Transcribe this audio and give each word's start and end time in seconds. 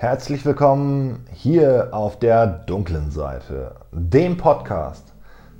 Herzlich 0.00 0.46
willkommen 0.46 1.26
hier 1.30 1.90
auf 1.92 2.18
der 2.18 2.46
dunklen 2.46 3.10
Seite, 3.10 3.76
dem 3.92 4.38
Podcast 4.38 5.12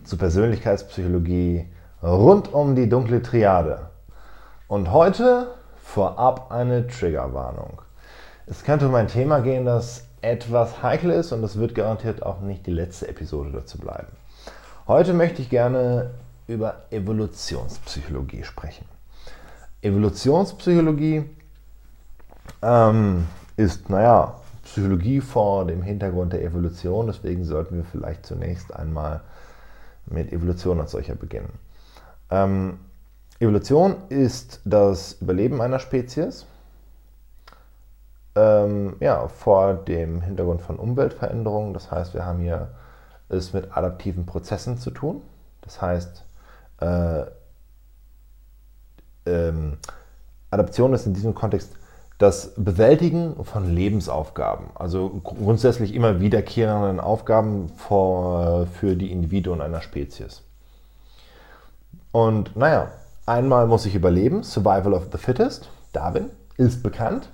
zur 0.03 0.19
Persönlichkeitspsychologie 0.19 1.67
rund 2.03 2.51
um 2.55 2.75
die 2.75 2.89
dunkle 2.89 3.21
Triade. 3.21 3.91
Und 4.67 4.93
heute 4.93 5.49
vorab 5.85 6.51
eine 6.53 6.87
Triggerwarnung. 6.87 7.83
Es 8.47 8.65
könnte 8.65 8.89
um 8.89 8.95
ein 8.95 9.09
Thema 9.09 9.41
gehen, 9.41 9.67
das 9.67 10.07
etwas 10.23 10.83
heikel 10.83 11.11
ist 11.11 11.33
und 11.33 11.45
es 11.45 11.59
wird 11.59 11.75
garantiert 11.75 12.23
auch 12.23 12.41
nicht 12.41 12.67
die 12.67 12.73
letzte 12.73 13.09
Episode 13.09 13.51
dazu 13.53 13.77
bleiben. 13.77 14.09
Heute 14.89 15.13
möchte 15.13 15.43
ich 15.43 15.51
gerne 15.51 16.13
über 16.47 16.85
Evolutionspsychologie 16.91 18.45
sprechen. 18.45 18.87
Evolutionspsychologie 19.83 21.27
ähm, 22.63 23.27
ist, 23.61 23.91
naja, 23.91 24.35
Psychologie 24.65 25.21
vor 25.21 25.67
dem 25.67 25.83
Hintergrund 25.83 26.33
der 26.33 26.43
Evolution. 26.43 27.07
Deswegen 27.07 27.45
sollten 27.45 27.77
wir 27.77 27.85
vielleicht 27.85 28.25
zunächst 28.25 28.75
einmal 28.75 29.21
mit 30.07 30.33
Evolution 30.33 30.81
als 30.81 30.93
solcher 30.93 31.15
beginnen. 31.15 31.53
Ähm, 32.31 32.79
Evolution 33.39 33.97
ist 34.09 34.61
das 34.65 35.15
Überleben 35.21 35.61
einer 35.61 35.79
Spezies 35.79 36.47
ähm, 38.35 38.97
ja, 39.01 39.29
vor 39.29 39.75
dem 39.75 40.23
Hintergrund 40.23 40.63
von 40.63 40.79
Umweltveränderungen. 40.79 41.75
Das 41.75 41.91
heißt, 41.91 42.15
wir 42.15 42.25
haben 42.25 42.41
hier 42.41 42.69
es 43.29 43.53
mit 43.53 43.77
adaptiven 43.77 44.25
Prozessen 44.25 44.79
zu 44.79 44.91
tun. 44.91 45.21
Das 45.61 45.83
heißt, 45.83 46.25
äh, 46.81 47.25
ähm, 49.27 49.77
Adaption 50.51 50.95
ist 50.95 51.07
in 51.07 51.15
diesem 51.15 51.35
Kontext 51.35 51.80
das 52.21 52.53
Bewältigen 52.55 53.35
von 53.45 53.75
Lebensaufgaben, 53.75 54.67
also 54.75 55.09
grundsätzlich 55.25 55.95
immer 55.95 56.21
wiederkehrenden 56.21 57.01
Aufgaben 57.01 57.71
für, 57.71 58.67
für 58.67 58.95
die 58.95 59.11
Individuen 59.11 59.63
einer 59.63 59.81
Spezies. 59.81 60.43
Und 62.13 62.55
naja, 62.57 62.89
einmal 63.25 63.67
muss 63.67 63.87
ich 63.87 63.95
überleben, 63.95 64.43
Survival 64.43 64.93
of 64.93 65.05
the 65.11 65.17
Fittest, 65.17 65.71
Darwin, 65.95 66.27
ist 66.59 66.83
bekannt. 66.83 67.31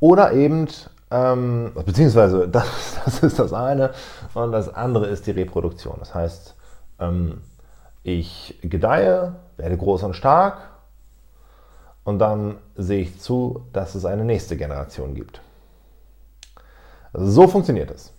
Oder 0.00 0.32
eben, 0.32 0.68
ähm, 1.10 1.72
beziehungsweise 1.84 2.48
das, 2.52 2.66
das, 3.04 3.22
ist 3.22 3.38
das 3.38 3.52
eine 3.52 3.90
und 4.32 4.50
das 4.50 4.74
andere 4.74 5.08
ist 5.08 5.26
die 5.26 5.32
Reproduktion. 5.32 5.96
Das 5.98 6.14
heißt, 6.14 6.54
ähm, 7.00 7.42
ich 8.02 8.58
gedeihe, 8.62 9.34
werde 9.58 9.76
groß 9.76 10.04
und 10.04 10.16
stark 10.16 10.73
und 12.04 12.18
dann 12.18 12.56
sehe 12.76 13.00
ich 13.00 13.20
zu, 13.20 13.62
dass 13.72 13.94
es 13.94 14.04
eine 14.04 14.24
nächste 14.24 14.56
Generation 14.56 15.14
gibt. 15.14 15.40
So 17.12 17.48
funktioniert 17.48 17.90
es. 17.90 18.12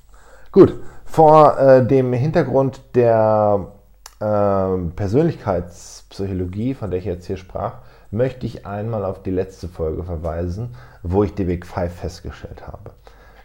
Gut, 0.52 0.74
vor 1.06 1.58
äh, 1.60 1.86
dem 1.86 2.14
Hintergrund 2.14 2.82
der 2.96 3.74
äh, 4.20 4.78
Persönlichkeitspsychologie, 4.96 6.74
von 6.74 6.90
der 6.90 7.00
ich 7.00 7.06
jetzt 7.06 7.28
hier 7.28 7.38
sprach, 7.38 7.80
möchte 8.12 8.46
ich 8.46 8.66
einmal 8.66 9.04
auf 9.04 9.22
die 9.22 9.32
letzte 9.32 9.68
Folge 9.68 10.04
verweisen, 10.04 10.76
wo 11.04 11.24
ich 11.24 11.36
die 11.36 11.44
Big 11.44 11.66
Five 11.66 11.94
festgestellt 11.94 12.66
habe. 12.66 12.92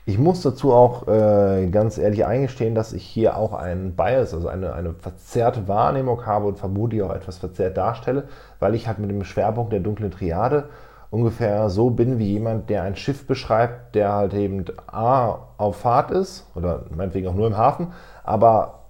Ich 0.07 0.19
muss 0.19 0.43
dazu 0.43 0.73
auch 0.73 1.07
äh, 1.09 1.69
ganz 1.69 1.99
ehrlich 1.99 2.25
eingestehen, 2.25 2.75
dass 2.75 2.93
ich 2.93 3.05
hier 3.05 3.37
auch 3.37 3.53
einen 3.53 3.95
Bias, 3.95 4.35
also 4.35 4.49
eine, 4.49 4.73
eine 4.73 4.95
verzerrte 4.95 5.69
Wahrnehmung 5.69 6.27
habe 6.27 6.47
und 6.47 6.59
vermutlich 6.59 7.03
auch 7.03 7.15
etwas 7.15 7.39
verzerrt 7.39 7.77
darstelle, 7.77 8.25
weil 8.59 8.75
ich 8.75 8.89
halt 8.89 8.99
mit 8.99 9.11
dem 9.11 9.25
Schwerpunkt 9.25 9.73
der 9.73 9.81
dunklen 9.81 10.11
Triade 10.11 10.69
ungefähr 11.11 11.69
so 11.71 11.91
bin 11.91 12.19
wie 12.19 12.33
jemand, 12.33 12.71
der 12.71 12.83
ein 12.83 12.97
Schiff 12.97 13.27
beschreibt, 13.27 13.95
der 13.95 14.13
halt 14.13 14.35
eben 14.35 14.65
A 14.87 15.39
auf 15.59 15.77
Fahrt 15.77 16.11
ist 16.11 16.47
oder 16.55 16.85
meinetwegen 16.91 17.29
auch 17.29 17.35
nur 17.35 17.49
im 17.49 17.57
Hafen, 17.57 17.93
aber 18.25 18.81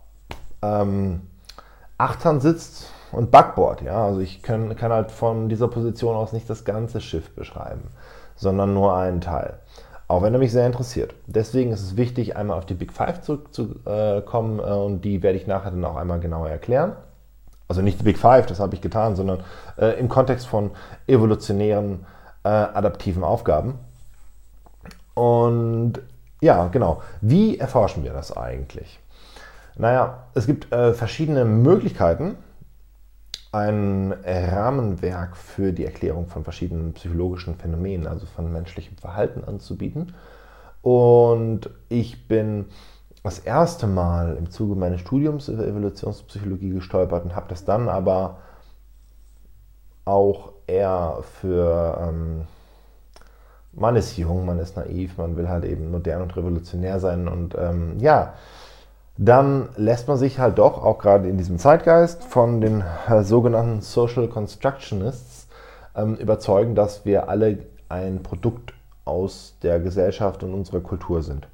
ähm, 0.62 1.22
Achtern 1.98 2.40
sitzt 2.40 2.92
und 3.12 3.30
Backbord. 3.30 3.82
Ja? 3.82 4.04
Also 4.04 4.20
ich 4.20 4.42
kann, 4.42 4.76
kann 4.76 4.92
halt 4.92 5.10
von 5.10 5.48
dieser 5.48 5.68
Position 5.68 6.14
aus 6.14 6.32
nicht 6.32 6.48
das 6.48 6.64
ganze 6.64 7.00
Schiff 7.00 7.34
beschreiben, 7.34 7.88
sondern 8.36 8.74
nur 8.74 8.94
einen 8.94 9.20
Teil. 9.20 9.58
Auch 10.10 10.22
wenn 10.22 10.32
er 10.32 10.40
mich 10.40 10.50
sehr 10.50 10.66
interessiert. 10.66 11.14
Deswegen 11.28 11.70
ist 11.70 11.82
es 11.82 11.96
wichtig, 11.96 12.34
einmal 12.34 12.58
auf 12.58 12.66
die 12.66 12.74
Big 12.74 12.92
Five 12.92 13.20
zurückzukommen 13.20 14.58
äh, 14.58 14.62
und 14.62 15.02
die 15.02 15.22
werde 15.22 15.38
ich 15.38 15.46
nachher 15.46 15.70
dann 15.70 15.84
auch 15.84 15.94
einmal 15.94 16.18
genauer 16.18 16.50
erklären. 16.50 16.96
Also 17.68 17.80
nicht 17.80 18.00
die 18.00 18.02
Big 18.02 18.18
Five, 18.18 18.46
das 18.46 18.58
habe 18.58 18.74
ich 18.74 18.80
getan, 18.80 19.14
sondern 19.14 19.44
äh, 19.78 20.00
im 20.00 20.08
Kontext 20.08 20.48
von 20.48 20.72
evolutionären, 21.06 22.06
äh, 22.42 22.48
adaptiven 22.48 23.22
Aufgaben. 23.22 23.78
Und 25.14 26.00
ja, 26.40 26.66
genau. 26.66 27.02
Wie 27.20 27.58
erforschen 27.58 28.02
wir 28.02 28.12
das 28.12 28.36
eigentlich? 28.36 28.98
Naja, 29.76 30.24
es 30.34 30.48
gibt 30.48 30.72
äh, 30.72 30.92
verschiedene 30.92 31.44
Möglichkeiten, 31.44 32.36
ein 33.52 34.14
Rahmenwerk 34.24 35.36
für 35.36 35.72
die 35.72 35.84
Erklärung 35.84 36.26
von 36.28 36.44
verschiedenen 36.44 36.92
psychologischen 36.92 37.56
Phänomenen, 37.56 38.06
also 38.06 38.26
von 38.26 38.52
menschlichem 38.52 38.96
Verhalten 38.96 39.44
anzubieten. 39.44 40.14
Und 40.82 41.68
ich 41.88 42.28
bin 42.28 42.66
das 43.22 43.38
erste 43.40 43.86
Mal 43.86 44.36
im 44.36 44.50
Zuge 44.50 44.76
meines 44.76 45.00
Studiums 45.00 45.48
über 45.48 45.66
Evolutionspsychologie 45.66 46.70
gestolpert 46.70 47.24
und 47.24 47.34
habe 47.34 47.48
das 47.48 47.64
dann 47.64 47.88
aber 47.88 48.38
auch 50.04 50.52
eher 50.66 51.18
für, 51.40 51.98
ähm, 52.00 52.42
man 53.72 53.96
ist 53.96 54.16
jung, 54.16 54.46
man 54.46 54.58
ist 54.58 54.76
naiv, 54.76 55.18
man 55.18 55.36
will 55.36 55.48
halt 55.48 55.64
eben 55.64 55.90
modern 55.90 56.22
und 56.22 56.36
revolutionär 56.36 56.98
sein 56.98 57.28
und 57.28 57.54
ähm, 57.58 57.98
ja, 57.98 58.34
dann 59.22 59.68
lässt 59.76 60.08
man 60.08 60.16
sich 60.16 60.38
halt 60.38 60.56
doch, 60.56 60.82
auch 60.82 60.96
gerade 60.96 61.28
in 61.28 61.36
diesem 61.36 61.58
Zeitgeist, 61.58 62.24
von 62.24 62.62
den 62.62 62.82
sogenannten 63.20 63.82
Social 63.82 64.28
Constructionists 64.28 65.46
ähm, 65.94 66.14
überzeugen, 66.14 66.74
dass 66.74 67.04
wir 67.04 67.28
alle 67.28 67.58
ein 67.90 68.22
Produkt 68.22 68.72
aus 69.04 69.56
der 69.62 69.78
Gesellschaft 69.78 70.42
und 70.42 70.54
unserer 70.54 70.80
Kultur 70.80 71.22
sind. 71.22 71.48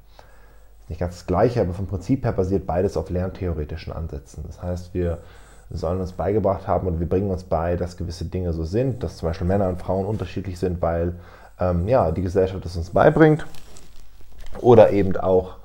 Nicht 0.87 1.01
ganz 1.01 1.15
das 1.15 1.27
Gleiche, 1.27 1.59
aber 1.59 1.73
vom 1.73 1.87
Prinzip 1.87 2.23
her 2.23 2.31
basiert 2.31 2.65
beides 2.65 2.95
auf 2.95 3.09
lerntheoretischen 3.09 3.91
Ansätzen. 3.91 4.45
Das 4.47 4.63
heißt, 4.63 4.93
wir 4.93 5.17
sollen 5.69 5.99
uns 5.99 6.13
beigebracht 6.13 6.69
haben 6.69 6.87
und 6.87 7.01
wir 7.01 7.09
bringen 7.09 7.29
uns 7.29 7.43
bei, 7.43 7.75
dass 7.75 7.97
gewisse 7.97 8.23
Dinge 8.23 8.53
so 8.53 8.63
sind, 8.63 9.03
dass 9.03 9.17
zum 9.17 9.27
Beispiel 9.27 9.45
Männer 9.45 9.67
und 9.67 9.81
Frauen 9.81 10.05
unterschiedlich 10.05 10.57
sind, 10.57 10.81
weil 10.81 11.15
ähm, 11.59 11.85
ja, 11.89 12.11
die 12.11 12.21
Gesellschaft 12.21 12.65
es 12.65 12.77
uns 12.77 12.91
beibringt. 12.91 13.45
Oder 14.61 14.91
eben 14.91 15.17
auch, 15.17 15.57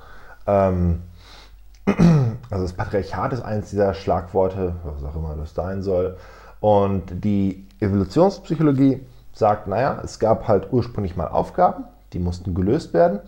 ähm, 0.45 0.99
also 1.85 2.63
das 2.63 2.73
Patriarchat 2.73 3.33
ist 3.33 3.41
eines 3.41 3.69
dieser 3.69 3.93
Schlagworte, 3.93 4.75
was 4.83 5.03
auch 5.03 5.15
immer 5.15 5.35
das 5.35 5.53
sein 5.53 5.81
soll. 5.81 6.17
Und 6.59 7.23
die 7.23 7.67
Evolutionspsychologie 7.79 9.01
sagt, 9.33 9.67
naja, 9.67 9.99
es 10.03 10.19
gab 10.19 10.47
halt 10.47 10.71
ursprünglich 10.71 11.15
mal 11.15 11.27
Aufgaben, 11.27 11.85
die 12.13 12.19
mussten 12.19 12.53
gelöst 12.53 12.93
werden. 12.93 13.19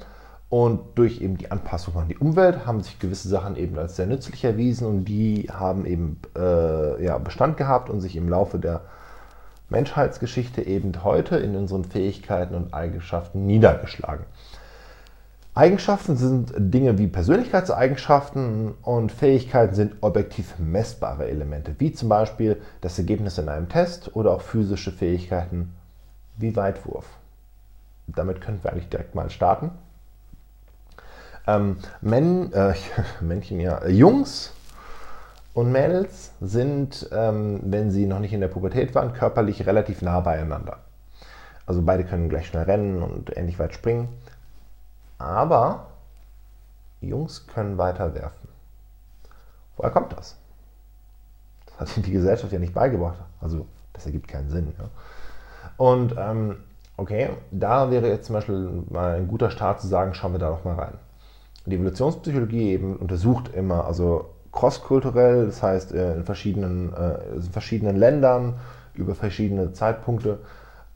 Und 0.48 0.98
durch 0.98 1.22
eben 1.22 1.38
die 1.38 1.52
Anpassung 1.52 1.98
an 1.98 2.08
die 2.08 2.18
Umwelt 2.18 2.66
haben 2.66 2.82
sich 2.82 3.00
gewisse 3.00 3.28
Sachen 3.28 3.56
eben 3.58 3.78
als 3.78 3.96
sehr 3.96 4.06
nützlich 4.06 4.44
erwiesen 4.44 4.88
und 4.88 5.06
die 5.06 5.50
haben 5.52 5.86
eben 5.86 6.22
äh, 6.38 7.04
ja, 7.04 7.18
Bestand 7.18 7.58
gehabt 7.58 7.90
und 7.90 8.00
sich 8.00 8.16
im 8.16 8.30
Laufe 8.30 8.60
der 8.60 8.82
Menschheitsgeschichte 9.70 10.62
eben 10.62 11.04
heute 11.04 11.38
in 11.38 11.56
unseren 11.56 11.84
Fähigkeiten 11.84 12.54
und 12.54 12.74
Eigenschaften 12.74 13.48
niedergeschlagen. 13.48 14.26
Eigenschaften 15.56 16.18
sind 16.18 16.52
Dinge 16.58 16.98
wie 16.98 17.08
Persönlichkeitseigenschaften 17.08 18.74
und 18.82 19.14
Fähigkeiten 19.14 19.74
sind 19.74 19.96
objektiv 20.02 20.60
messbare 20.60 21.30
Elemente, 21.30 21.76
wie 21.78 21.94
zum 21.94 22.10
Beispiel 22.10 22.62
das 22.82 23.00
Ergebnis 23.00 23.38
in 23.38 23.48
einem 23.48 23.70
Test 23.70 24.18
oder 24.18 24.32
auch 24.34 24.42
physische 24.42 24.92
Fähigkeiten 24.92 25.74
wie 26.36 26.58
Weitwurf. 26.58 27.06
Damit 28.08 28.42
können 28.42 28.60
wir 28.64 28.72
eigentlich 28.74 28.90
direkt 28.90 29.16
mal 29.16 29.30
starten. 29.30 29.72
Ähm, 31.48 31.78
Men, 32.02 32.52
äh, 32.52 32.74
Männchen, 33.22 33.62
ja, 33.62 33.88
Jungs 33.88 34.52
und 35.54 35.72
Mädels 35.72 36.32
sind, 36.42 37.08
ähm, 37.14 37.62
wenn 37.64 37.92
sie 37.92 38.08
noch 38.08 38.20
nicht 38.20 38.34
in 38.34 38.42
der 38.42 38.50
Pubertät 38.50 38.94
waren, 38.94 39.14
körperlich 39.14 39.66
relativ 39.66 40.02
nah 40.02 40.20
beieinander. 40.20 40.80
Also 41.66 41.82
beide 41.82 42.04
können 42.04 42.28
gleich 42.28 42.48
schnell 42.48 42.64
rennen 42.64 43.02
und 43.02 43.36
ähnlich 43.38 43.58
weit 43.58 43.74
springen. 43.74 44.10
Aber 45.26 45.88
Jungs 47.02 47.48
können 47.48 47.80
weiter 47.80 48.14
werfen. 48.14 48.48
Woher 49.76 49.90
kommt 49.90 50.14
das? 50.14 50.38
Das 51.80 51.98
hat 51.98 52.06
die 52.06 52.12
Gesellschaft 52.12 52.54
ja 52.54 52.60
nicht 52.60 52.76
beigebracht. 52.76 53.18
Also 53.42 53.66
das 53.94 54.06
ergibt 54.06 54.28
keinen 54.28 54.52
Sinn. 54.52 54.74
Ja. 54.78 54.90
Und 55.78 56.16
ähm, 56.18 56.58
okay, 56.96 57.32
da 57.50 57.90
wäre 57.90 58.08
jetzt 58.08 58.28
zum 58.28 58.34
Beispiel 58.34 58.84
mal 58.90 59.16
ein 59.16 59.28
guter 59.28 59.50
Start 59.50 59.82
zu 59.82 59.88
sagen, 59.88 60.14
schauen 60.14 60.34
wir 60.34 60.40
da 60.40 60.50
doch 60.50 60.64
mal 60.64 60.76
rein. 60.76 60.94
Die 61.66 61.76
Evolutionspsychologie 61.76 62.70
eben 62.70 62.96
untersucht 62.96 63.52
immer, 63.52 63.86
also 63.86 64.30
crosskulturell, 64.52 65.48
das 65.48 65.64
heißt 65.64 65.92
äh, 65.94 66.14
in 66.14 66.24
verschiedenen, 66.24 66.94
äh, 66.94 67.36
in 67.36 67.42
verschiedenen 67.42 67.96
Ländern, 67.96 68.60
über 68.94 69.16
verschiedene 69.16 69.74
Zeitpunkte, 69.74 70.38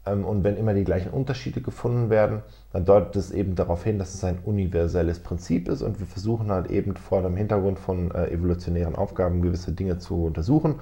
und 0.06 0.44
wenn 0.44 0.58
immer 0.58 0.74
die 0.74 0.84
gleichen 0.84 1.12
Unterschiede 1.12 1.62
gefunden 1.62 2.10
werden, 2.10 2.42
dann 2.74 2.86
deutet 2.86 3.16
es 3.16 3.32
eben 3.32 3.56
darauf 3.56 3.84
hin, 3.84 4.00
dass 4.00 4.14
es 4.14 4.24
ein 4.24 4.40
universelles 4.44 5.20
Prinzip 5.20 5.68
ist 5.68 5.82
und 5.82 6.00
wir 6.00 6.08
versuchen 6.08 6.52
halt 6.52 6.68
eben 6.72 6.96
vor 6.96 7.22
dem 7.22 7.36
Hintergrund 7.36 7.80
von 7.80 8.12
äh, 8.12 8.32
evolutionären 8.32 8.96
Aufgaben 8.96 9.42
gewisse 9.42 9.72
Dinge 9.72 10.00
zu 10.00 10.26
untersuchen 10.26 10.76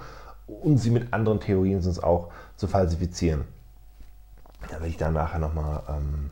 und 0.48 0.78
sie 0.78 0.92
mit 0.92 1.14
anderen 1.14 1.40
Theorien 1.40 1.82
sonst 1.82 2.00
auch 2.00 2.30
zu 2.56 2.68
falsifizieren. 2.68 3.44
Da 4.70 4.74
werde 4.74 4.88
ich 4.88 4.98
dann 4.98 5.14
nachher 5.14 5.40
nochmal, 5.40 5.82
ähm, 5.90 6.32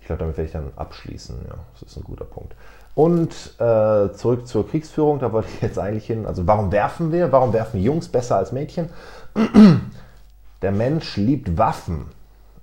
ich 0.00 0.06
glaube, 0.06 0.20
damit 0.20 0.36
werde 0.36 0.46
ich 0.46 0.52
dann 0.52 0.72
abschließen. 0.76 1.36
Ja, 1.48 1.56
das 1.72 1.82
ist 1.82 1.96
ein 1.96 2.04
guter 2.04 2.24
Punkt. 2.24 2.54
Und 2.94 3.30
äh, 3.58 4.12
zurück 4.12 4.46
zur 4.46 4.68
Kriegsführung, 4.68 5.18
da 5.18 5.32
wollte 5.32 5.48
ich 5.54 5.62
jetzt 5.62 5.78
eigentlich 5.78 6.06
hin. 6.06 6.26
Also 6.26 6.46
warum 6.46 6.72
werfen 6.72 7.10
wir? 7.10 7.32
Warum 7.32 7.52
werfen 7.52 7.80
Jungs 7.80 8.08
besser 8.08 8.36
als 8.36 8.52
Mädchen? 8.52 8.90
Der 10.62 10.72
Mensch 10.72 11.16
liebt 11.16 11.58
Waffen. 11.58 12.06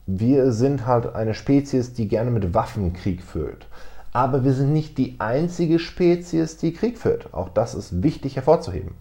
Wir 0.07 0.53
sind 0.53 0.87
halt 0.87 1.13
eine 1.15 1.33
Spezies, 1.33 1.93
die 1.93 2.07
gerne 2.07 2.31
mit 2.31 2.53
Waffen 2.53 2.93
Krieg 2.93 3.21
führt. 3.21 3.67
Aber 4.13 4.43
wir 4.43 4.53
sind 4.53 4.73
nicht 4.73 4.97
die 4.97 5.17
einzige 5.19 5.79
Spezies, 5.79 6.57
die 6.57 6.73
Krieg 6.73 6.97
führt. 6.97 7.33
Auch 7.33 7.49
das 7.49 7.75
ist 7.75 8.01
wichtig 8.01 8.37
hervorzuheben. 8.37 8.95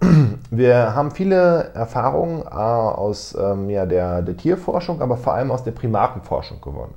Wir 0.50 0.94
haben 0.94 1.10
viele 1.10 1.70
Erfahrungen 1.74 2.40
äh, 2.40 2.46
aus 2.46 3.36
ähm, 3.38 3.68
ja, 3.68 3.84
der, 3.84 4.22
der, 4.22 4.36
Tierforschung, 4.36 5.02
aber 5.02 5.18
vor 5.18 5.34
allem 5.34 5.50
aus 5.50 5.62
der 5.62 5.72
Primatenforschung 5.72 6.62
gewonnen. 6.62 6.94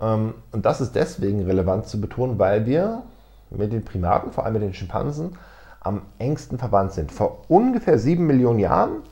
Ähm, 0.00 0.34
und 0.52 0.64
das 0.64 0.80
ist 0.80 0.94
deswegen 0.94 1.44
relevant 1.44 1.88
zu 1.88 2.00
betonen, 2.00 2.38
weil 2.38 2.64
wir 2.64 3.02
mit 3.50 3.72
den 3.72 3.84
Primaten, 3.84 4.30
vor 4.30 4.44
allem 4.44 4.54
mit 4.54 4.62
den 4.62 4.74
Schimpansen, 4.74 5.36
am 5.80 6.02
engsten 6.18 6.58
verwandt 6.58 6.92
sind. 6.92 7.10
Vor 7.10 7.42
ungefähr 7.48 7.98
sieben 7.98 8.26
Millionen 8.26 8.60
Jahren 8.60 9.02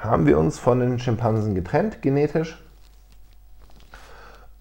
haben 0.00 0.26
wir 0.26 0.38
uns 0.38 0.58
von 0.58 0.80
den 0.80 0.98
Schimpansen 0.98 1.54
getrennt, 1.54 2.02
genetisch. 2.02 2.62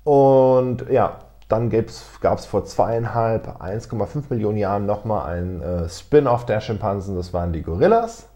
Und 0.04 0.90
ja, 0.90 1.20
dann 1.48 1.70
gab 1.70 2.38
es 2.38 2.46
vor 2.46 2.66
zweieinhalb, 2.66 3.62
1,5 3.62 4.26
Millionen 4.30 4.58
Jahren 4.58 4.86
nochmal 4.86 5.34
ein 5.36 5.62
äh, 5.62 5.90
Spin-off 5.90 6.46
der 6.46 6.62
Schimpansen, 6.62 7.16
das 7.16 7.34
waren 7.34 7.54
die 7.54 7.64
Gorillas. 7.64 8.28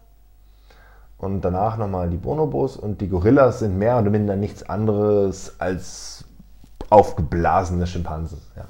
Und 1.18 1.42
danach 1.42 1.76
nochmal 1.76 2.10
die 2.10 2.16
Bonobos. 2.16 2.76
Und 2.76 3.00
die 3.00 3.08
Gorillas 3.08 3.60
sind 3.60 3.78
mehr 3.78 3.98
oder 3.98 4.10
minder 4.10 4.36
nichts 4.36 4.68
anderes 4.68 5.54
als 5.58 6.24
aufgeblasene 6.90 7.86
Schimpansen. 7.86 8.40
Ja. 8.56 8.64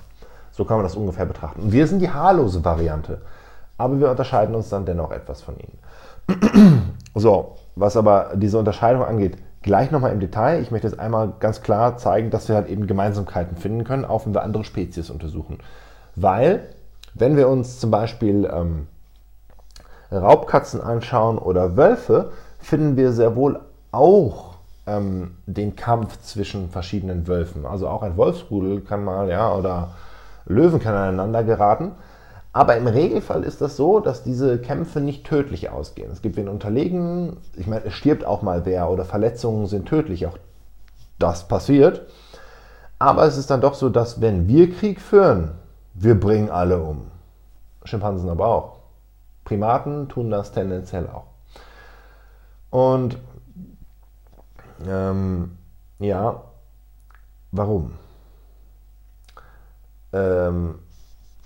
So 0.53 0.65
kann 0.65 0.77
man 0.77 0.85
das 0.85 0.95
ungefähr 0.95 1.27
betrachten. 1.27 1.63
Und 1.63 1.73
wir 1.73 1.87
sind 1.87 2.01
die 2.01 2.11
haarlose 2.11 2.65
Variante. 2.65 3.23
Aber 3.77 3.99
wir 3.99 4.11
unterscheiden 4.11 4.55
uns 4.55 4.69
dann 4.69 4.85
dennoch 4.85 5.11
etwas 5.11 5.43
von 5.43 5.57
ihnen. 5.57 6.93
so, 7.15 7.57
was 7.76 7.97
aber 7.97 8.32
diese 8.37 8.59
Unterscheidung 8.59 9.05
angeht, 9.05 9.37
Gleich 9.65 9.91
nochmal 9.91 10.12
im 10.12 10.21
Detail. 10.21 10.61
Ich 10.61 10.71
möchte 10.71 10.87
jetzt 10.87 11.00
einmal 11.00 11.32
ganz 11.41 11.62
klar 11.62 11.97
zeigen, 11.97 12.29
dass 12.29 12.50
wir 12.50 12.55
halt 12.55 12.69
eben 12.69 12.87
Gemeinsamkeiten 12.87 13.56
finden 13.56 13.85
können, 13.85 14.05
auch 14.05 14.26
wenn 14.26 14.35
wir 14.35 14.43
andere 14.43 14.62
Spezies 14.62 15.09
untersuchen. 15.09 15.56
Weil, 16.17 16.69
wenn 17.15 17.35
wir 17.35 17.49
uns 17.49 17.81
zum 17.81 17.91
Beispiel 17.91 18.47
ähm, 18.53 18.88
Raubkatzen 20.12 20.82
anschauen 20.82 21.38
oder 21.38 21.79
Wölfe, 21.79 22.32
finden 22.59 22.99
wir 22.99 23.12
sehr 23.12 23.37
wohl 23.37 23.59
auch 23.91 24.56
ähm, 24.87 25.37
den 25.47 25.75
Kampf 25.77 26.20
zwischen 26.20 26.69
verschiedenen 26.69 27.27
Wölfen. 27.27 27.65
Also 27.65 27.88
auch 27.88 28.03
ein 28.03 28.19
Wolfsrudel 28.19 28.82
kann 28.82 29.03
mal, 29.03 29.31
ja, 29.31 29.50
oder 29.55 29.93
Löwen 30.44 30.79
kann 30.79 30.94
aneinander 30.94 31.43
geraten. 31.43 31.93
Aber 32.55 32.77
im 32.77 32.87
Regelfall 32.87 33.43
ist 33.43 33.61
das 33.61 33.77
so, 33.77 33.99
dass 33.99 34.23
diese 34.23 34.59
Kämpfe 34.59 35.01
nicht 35.01 35.27
tödlich 35.27 35.71
ausgehen. 35.71 36.12
Es 36.12 36.23
gibt 36.23 36.37
wen 36.37 36.49
unterlegen, 36.49 37.37
ich 37.56 37.67
meine, 37.67 37.87
es 37.87 37.95
stirbt 37.95 38.25
auch 38.25 38.43
mal 38.43 38.65
wer 38.65 38.89
oder 38.91 39.05
Verletzungen 39.05 39.67
sind 39.67 39.89
tödlich, 39.89 40.25
auch 40.29 40.39
das 41.19 41.49
passiert. 41.49 42.03
Aber 43.01 43.25
es 43.25 43.37
ist 43.37 43.51
dann 43.51 43.61
doch 43.61 43.75
so, 43.75 43.89
dass 43.89 44.21
wenn 44.21 44.47
wir 44.47 44.73
Krieg 44.73 45.01
führen, 45.01 45.51
wir 45.95 46.19
bringen 46.19 46.49
alle 46.49 46.81
um. 46.81 47.09
Schimpansen 47.83 48.31
aber 48.31 48.47
auch. 48.47 48.77
Primaten 49.45 50.09
tun 50.09 50.31
das 50.31 50.53
tendenziell 50.53 51.09
auch. 51.09 51.27
Und 52.71 53.19
ähm, 54.89 55.59
ja, 55.99 56.41
warum? 57.51 57.95
Ähm, 60.12 60.77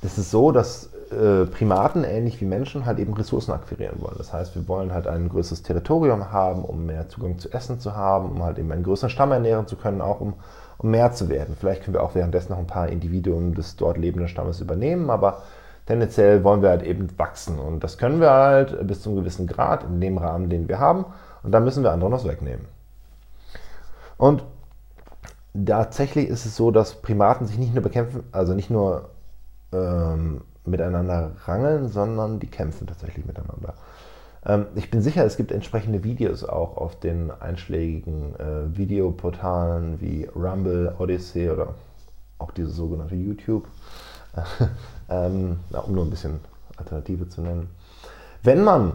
es 0.02 0.18
ist 0.18 0.30
so, 0.30 0.52
dass 0.52 0.90
äh, 1.12 1.46
Primaten, 1.46 2.04
ähnlich 2.04 2.40
wie 2.40 2.44
Menschen, 2.44 2.86
halt 2.86 2.98
eben 2.98 3.14
Ressourcen 3.14 3.52
akquirieren 3.52 4.00
wollen. 4.00 4.16
Das 4.18 4.32
heißt, 4.32 4.54
wir 4.54 4.68
wollen 4.68 4.92
halt 4.92 5.06
ein 5.06 5.28
größeres 5.28 5.62
Territorium 5.62 6.32
haben, 6.32 6.64
um 6.64 6.86
mehr 6.86 7.08
Zugang 7.08 7.38
zu 7.38 7.50
Essen 7.52 7.80
zu 7.80 7.96
haben, 7.96 8.30
um 8.30 8.42
halt 8.42 8.58
eben 8.58 8.70
einen 8.72 8.82
größeren 8.82 9.10
Stamm 9.10 9.32
ernähren 9.32 9.66
zu 9.66 9.76
können, 9.76 10.00
auch 10.00 10.20
um, 10.20 10.34
um 10.78 10.90
mehr 10.90 11.12
zu 11.12 11.28
werden. 11.28 11.56
Vielleicht 11.58 11.84
können 11.84 11.94
wir 11.94 12.02
auch 12.02 12.14
währenddessen 12.14 12.52
noch 12.52 12.58
ein 12.58 12.66
paar 12.66 12.88
Individuen 12.88 13.54
des 13.54 13.76
dort 13.76 13.98
lebenden 13.98 14.28
Stammes 14.28 14.60
übernehmen, 14.60 15.10
aber 15.10 15.42
tendenziell 15.86 16.44
wollen 16.44 16.62
wir 16.62 16.68
halt 16.70 16.82
eben 16.82 17.08
wachsen. 17.18 17.58
Und 17.58 17.82
das 17.82 17.98
können 17.98 18.20
wir 18.20 18.30
halt 18.30 18.86
bis 18.86 19.02
zu 19.02 19.10
einem 19.10 19.20
gewissen 19.20 19.46
Grad 19.46 19.84
in 19.84 20.00
dem 20.00 20.18
Rahmen, 20.18 20.50
den 20.50 20.68
wir 20.68 20.78
haben. 20.78 21.06
Und 21.42 21.52
da 21.52 21.60
müssen 21.60 21.82
wir 21.82 21.92
andere 21.92 22.10
noch 22.10 22.24
wegnehmen. 22.24 22.66
Und 24.18 24.44
tatsächlich 25.66 26.28
ist 26.28 26.44
es 26.44 26.56
so, 26.56 26.70
dass 26.70 27.00
Primaten 27.00 27.46
sich 27.46 27.58
nicht 27.58 27.74
nur 27.74 27.82
bekämpfen, 27.82 28.24
also 28.32 28.52
nicht 28.52 28.70
nur 28.70 29.10
ähm, 29.72 30.42
miteinander 30.68 31.32
rangeln, 31.44 31.88
sondern 31.88 32.38
die 32.40 32.46
kämpfen 32.46 32.86
tatsächlich 32.86 33.26
miteinander. 33.26 33.74
Ähm, 34.44 34.66
ich 34.74 34.90
bin 34.90 35.02
sicher, 35.02 35.24
es 35.24 35.36
gibt 35.36 35.52
entsprechende 35.52 36.04
Videos 36.04 36.44
auch 36.44 36.76
auf 36.76 36.98
den 36.98 37.30
einschlägigen 37.30 38.34
äh, 38.36 38.76
Videoportalen 38.76 40.00
wie 40.00 40.28
Rumble, 40.34 40.94
Odyssey 40.98 41.50
oder 41.50 41.74
auch 42.38 42.50
diese 42.52 42.70
sogenannte 42.70 43.16
YouTube, 43.16 43.66
ähm, 45.08 45.58
um 45.70 45.94
nur 45.94 46.04
ein 46.04 46.10
bisschen 46.10 46.40
Alternative 46.76 47.28
zu 47.28 47.42
nennen. 47.42 47.68
Wenn 48.42 48.62
man 48.62 48.92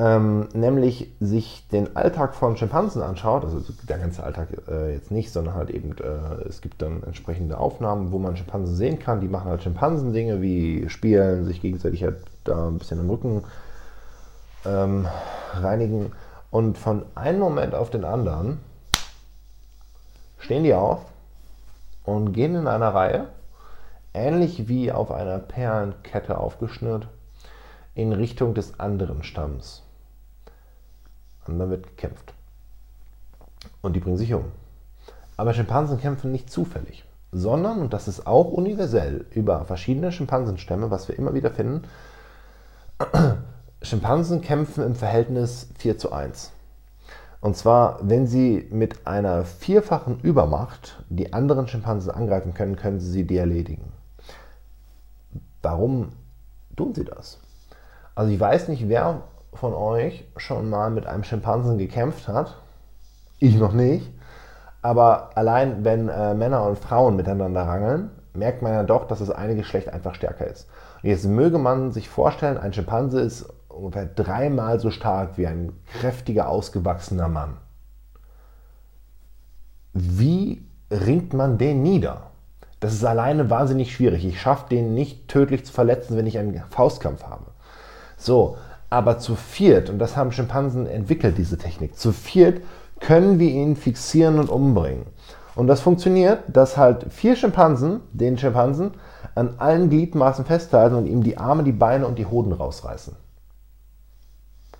ähm, 0.00 0.48
nämlich 0.54 1.12
sich 1.20 1.68
den 1.68 1.94
Alltag 1.94 2.34
von 2.34 2.56
Schimpansen 2.56 3.02
anschaut, 3.02 3.44
also 3.44 3.60
der 3.86 3.98
ganze 3.98 4.24
Alltag 4.24 4.48
äh, 4.66 4.94
jetzt 4.94 5.10
nicht, 5.10 5.30
sondern 5.30 5.54
halt 5.54 5.68
eben, 5.68 5.94
äh, 5.98 6.48
es 6.48 6.62
gibt 6.62 6.80
dann 6.80 7.02
entsprechende 7.02 7.58
Aufnahmen, 7.58 8.10
wo 8.10 8.18
man 8.18 8.34
Schimpansen 8.34 8.74
sehen 8.74 8.98
kann, 8.98 9.20
die 9.20 9.28
machen 9.28 9.50
halt 9.50 9.62
Schimpansendinge 9.62 10.40
wie 10.40 10.88
spielen, 10.88 11.44
sich 11.44 11.60
gegenseitig 11.60 12.02
halt 12.02 12.16
da 12.44 12.68
ein 12.68 12.78
bisschen 12.78 12.98
im 12.98 13.10
Rücken 13.10 13.44
ähm, 14.64 15.06
reinigen 15.52 16.12
und 16.50 16.78
von 16.78 17.04
einem 17.14 17.40
Moment 17.40 17.74
auf 17.74 17.90
den 17.90 18.06
anderen 18.06 18.58
stehen 20.38 20.64
die 20.64 20.72
auf 20.72 21.00
und 22.04 22.32
gehen 22.32 22.54
in 22.54 22.68
einer 22.68 22.94
Reihe, 22.94 23.26
ähnlich 24.14 24.66
wie 24.66 24.92
auf 24.92 25.10
einer 25.10 25.40
Perlenkette 25.40 26.38
aufgeschnürt, 26.38 27.06
in 27.94 28.14
Richtung 28.14 28.54
des 28.54 28.80
anderen 28.80 29.24
Stamms. 29.24 29.82
Und 31.50 31.58
dann 31.58 31.70
wird 31.70 31.86
gekämpft. 31.86 32.34
Und 33.82 33.94
die 33.94 34.00
bringen 34.00 34.16
sich 34.16 34.32
um. 34.32 34.44
Aber 35.36 35.54
Schimpansen 35.54 35.98
kämpfen 35.98 36.32
nicht 36.32 36.50
zufällig, 36.50 37.04
sondern, 37.32 37.80
und 37.80 37.92
das 37.92 38.08
ist 38.08 38.26
auch 38.26 38.50
universell, 38.52 39.26
über 39.30 39.64
verschiedene 39.64 40.12
Schimpansenstämme, 40.12 40.90
was 40.90 41.08
wir 41.08 41.18
immer 41.18 41.34
wieder 41.34 41.50
finden, 41.50 41.82
Schimpansen 43.82 44.42
kämpfen 44.42 44.84
im 44.84 44.94
Verhältnis 44.94 45.68
4 45.78 45.98
zu 45.98 46.12
1. 46.12 46.52
Und 47.40 47.56
zwar, 47.56 47.98
wenn 48.02 48.26
sie 48.26 48.68
mit 48.70 49.06
einer 49.06 49.46
vierfachen 49.46 50.20
Übermacht 50.20 51.02
die 51.08 51.32
anderen 51.32 51.68
Schimpansen 51.68 52.10
angreifen 52.10 52.52
können, 52.52 52.76
können 52.76 53.00
sie 53.00 53.10
sie 53.10 53.24
die 53.24 53.38
erledigen. 53.38 53.92
Warum 55.62 56.10
tun 56.76 56.94
sie 56.94 57.04
das? 57.04 57.38
Also 58.14 58.30
ich 58.30 58.38
weiß 58.38 58.68
nicht, 58.68 58.90
wer 58.90 59.22
von 59.52 59.74
euch 59.74 60.24
schon 60.36 60.70
mal 60.70 60.90
mit 60.90 61.06
einem 61.06 61.24
Schimpansen 61.24 61.78
gekämpft 61.78 62.28
hat. 62.28 62.56
Ich 63.38 63.56
noch 63.56 63.72
nicht. 63.72 64.10
Aber 64.82 65.30
allein 65.34 65.84
wenn 65.84 66.08
äh, 66.08 66.34
Männer 66.34 66.64
und 66.64 66.78
Frauen 66.78 67.16
miteinander 67.16 67.62
rangeln, 67.62 68.10
merkt 68.32 68.62
man 68.62 68.72
ja 68.72 68.82
doch, 68.82 69.06
dass 69.06 69.18
das 69.18 69.30
eine 69.30 69.56
Geschlecht 69.56 69.88
einfach 69.88 70.14
stärker 70.14 70.46
ist. 70.46 70.68
Und 71.02 71.08
jetzt 71.08 71.26
möge 71.26 71.58
man 71.58 71.92
sich 71.92 72.08
vorstellen, 72.08 72.58
ein 72.58 72.72
Schimpanse 72.72 73.20
ist 73.20 73.52
ungefähr 73.68 74.06
dreimal 74.06 74.80
so 74.80 74.90
stark 74.90 75.36
wie 75.36 75.46
ein 75.46 75.72
kräftiger, 75.92 76.48
ausgewachsener 76.48 77.28
Mann. 77.28 77.56
Wie 79.92 80.64
ringt 80.90 81.32
man 81.34 81.58
den 81.58 81.82
nieder? 81.82 82.30
Das 82.78 82.94
ist 82.94 83.04
alleine 83.04 83.50
wahnsinnig 83.50 83.94
schwierig. 83.94 84.24
Ich 84.24 84.40
schaffe 84.40 84.68
den 84.70 84.94
nicht 84.94 85.28
tödlich 85.28 85.66
zu 85.66 85.72
verletzen, 85.72 86.16
wenn 86.16 86.26
ich 86.26 86.38
einen 86.38 86.62
Faustkampf 86.70 87.24
habe. 87.24 87.46
So, 88.16 88.56
aber 88.90 89.18
zu 89.18 89.36
viert, 89.36 89.88
und 89.88 89.98
das 89.98 90.16
haben 90.16 90.32
Schimpansen 90.32 90.86
entwickelt, 90.86 91.38
diese 91.38 91.56
Technik, 91.56 91.96
zu 91.96 92.12
viert 92.12 92.62
können 93.00 93.38
wir 93.38 93.50
ihn 93.50 93.76
fixieren 93.76 94.38
und 94.38 94.50
umbringen. 94.50 95.06
Und 95.54 95.66
das 95.66 95.80
funktioniert, 95.80 96.42
dass 96.48 96.76
halt 96.76 97.12
vier 97.12 97.34
Schimpansen, 97.34 98.00
den 98.12 98.38
Schimpansen, 98.38 98.92
an 99.34 99.54
allen 99.58 99.88
Gliedmaßen 99.88 100.44
festhalten 100.44 100.94
und 100.94 101.06
ihm 101.06 101.22
die 101.22 101.38
Arme, 101.38 101.64
die 101.64 101.72
Beine 101.72 102.06
und 102.06 102.18
die 102.18 102.26
Hoden 102.26 102.52
rausreißen. 102.52 103.16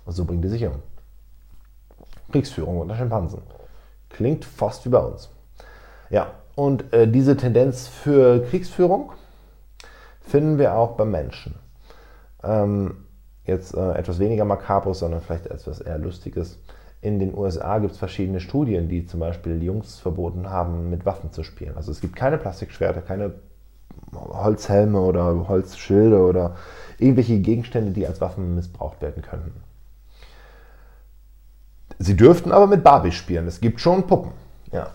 Und 0.05 0.13
so 0.13 0.25
bringen 0.25 0.41
die 0.41 0.49
sich 0.49 0.65
um. 0.65 0.73
Kriegsführung 2.31 2.79
unter 2.79 2.95
Schimpansen. 2.95 3.41
Klingt 4.09 4.45
fast 4.45 4.85
wie 4.85 4.89
bei 4.89 4.99
uns. 4.99 5.29
Ja, 6.09 6.31
und 6.55 6.93
äh, 6.93 7.07
diese 7.07 7.37
Tendenz 7.37 7.87
für 7.87 8.43
Kriegsführung 8.43 9.11
finden 10.21 10.57
wir 10.57 10.75
auch 10.75 10.91
beim 10.91 11.11
Menschen. 11.11 11.55
Ähm, 12.43 13.05
jetzt 13.51 13.75
äh, 13.75 13.93
etwas 13.93 14.19
weniger 14.19 14.45
makaber, 14.45 14.93
sondern 14.93 15.21
vielleicht 15.21 15.47
etwas 15.47 15.79
eher 15.79 15.97
Lustiges. 15.97 16.59
In 17.01 17.19
den 17.19 17.35
USA 17.35 17.79
gibt 17.79 17.93
es 17.93 17.99
verschiedene 17.99 18.39
Studien, 18.39 18.87
die 18.87 19.05
zum 19.05 19.19
Beispiel 19.19 19.61
Jungs 19.63 19.99
verboten 19.99 20.49
haben, 20.49 20.89
mit 20.89 21.05
Waffen 21.05 21.31
zu 21.31 21.43
spielen. 21.43 21.75
Also 21.75 21.91
es 21.91 22.01
gibt 22.01 22.15
keine 22.15 22.37
Plastikschwerter, 22.37 23.01
keine 23.01 23.33
Holzhelme 24.13 24.99
oder 24.99 25.47
Holzschilde 25.47 26.19
oder 26.19 26.55
irgendwelche 26.99 27.39
Gegenstände, 27.39 27.91
die 27.91 28.05
als 28.05 28.21
Waffen 28.21 28.55
missbraucht 28.55 29.01
werden 29.01 29.23
könnten. 29.23 29.63
Sie 31.97 32.15
dürften 32.15 32.51
aber 32.51 32.67
mit 32.67 32.83
Barbie 32.83 33.11
spielen. 33.11 33.47
Es 33.47 33.61
gibt 33.61 33.79
schon 33.79 34.07
Puppen. 34.07 34.31
Ja. 34.71 34.87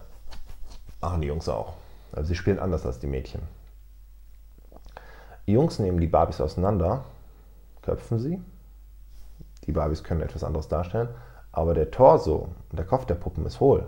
Machen 1.00 1.20
die 1.20 1.28
Jungs 1.28 1.48
auch. 1.48 1.74
Also 2.12 2.28
sie 2.28 2.34
spielen 2.34 2.58
anders 2.58 2.86
als 2.86 2.98
die 2.98 3.06
Mädchen. 3.06 3.42
Jungs 5.44 5.78
nehmen 5.78 6.00
die 6.00 6.08
Barbies 6.08 6.40
auseinander, 6.40 7.04
köpfen 7.86 8.18
sie. 8.18 8.42
Die 9.64 9.72
Barbies 9.72 10.04
können 10.04 10.20
etwas 10.20 10.44
anderes 10.44 10.68
darstellen, 10.68 11.08
aber 11.52 11.72
der 11.72 11.90
Torso 11.90 12.48
und 12.70 12.78
der 12.78 12.84
Kopf 12.84 13.06
der 13.06 13.14
Puppen 13.14 13.46
ist 13.46 13.60
hohl. 13.60 13.86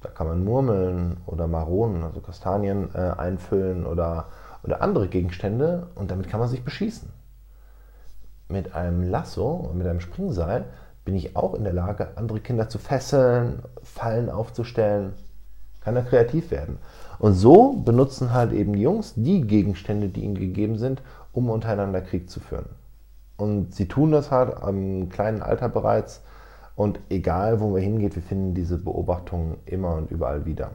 Da 0.00 0.10
kann 0.10 0.26
man 0.26 0.44
Murmeln 0.44 1.18
oder 1.26 1.46
Maronen, 1.46 2.02
also 2.02 2.20
Kastanien, 2.20 2.90
äh, 2.94 2.98
einfüllen 2.98 3.86
oder, 3.86 4.26
oder 4.62 4.82
andere 4.82 5.08
Gegenstände 5.08 5.86
und 5.94 6.10
damit 6.10 6.28
kann 6.28 6.40
man 6.40 6.48
sich 6.48 6.64
beschießen. 6.64 7.08
Mit 8.48 8.74
einem 8.74 9.08
Lasso 9.08 9.50
und 9.50 9.78
mit 9.78 9.86
einem 9.86 10.00
Springseil 10.00 10.66
bin 11.04 11.14
ich 11.14 11.36
auch 11.36 11.54
in 11.54 11.64
der 11.64 11.72
Lage, 11.72 12.08
andere 12.16 12.40
Kinder 12.40 12.68
zu 12.68 12.78
fesseln, 12.78 13.62
Fallen 13.82 14.28
aufzustellen, 14.28 15.14
kann 15.80 15.96
er 15.96 16.02
kreativ 16.02 16.50
werden. 16.50 16.78
Und 17.18 17.34
so 17.34 17.72
benutzen 17.72 18.32
halt 18.32 18.52
eben 18.52 18.72
die 18.74 18.82
Jungs 18.82 19.14
die 19.14 19.42
Gegenstände, 19.42 20.08
die 20.08 20.22
ihnen 20.22 20.34
gegeben 20.34 20.78
sind, 20.78 21.02
um 21.34 21.50
untereinander 21.50 22.00
Krieg 22.00 22.30
zu 22.30 22.40
führen. 22.40 22.66
Und 23.36 23.74
sie 23.74 23.86
tun 23.86 24.12
das 24.12 24.30
halt 24.30 24.56
am 24.62 25.08
kleinen 25.08 25.42
Alter 25.42 25.68
bereits 25.68 26.22
und 26.76 27.00
egal, 27.08 27.60
wo 27.60 27.74
wir 27.74 27.82
hingehen, 27.82 28.14
wir 28.14 28.22
finden 28.22 28.54
diese 28.54 28.78
Beobachtungen 28.78 29.58
immer 29.66 29.94
und 29.94 30.10
überall 30.10 30.46
wieder. 30.46 30.70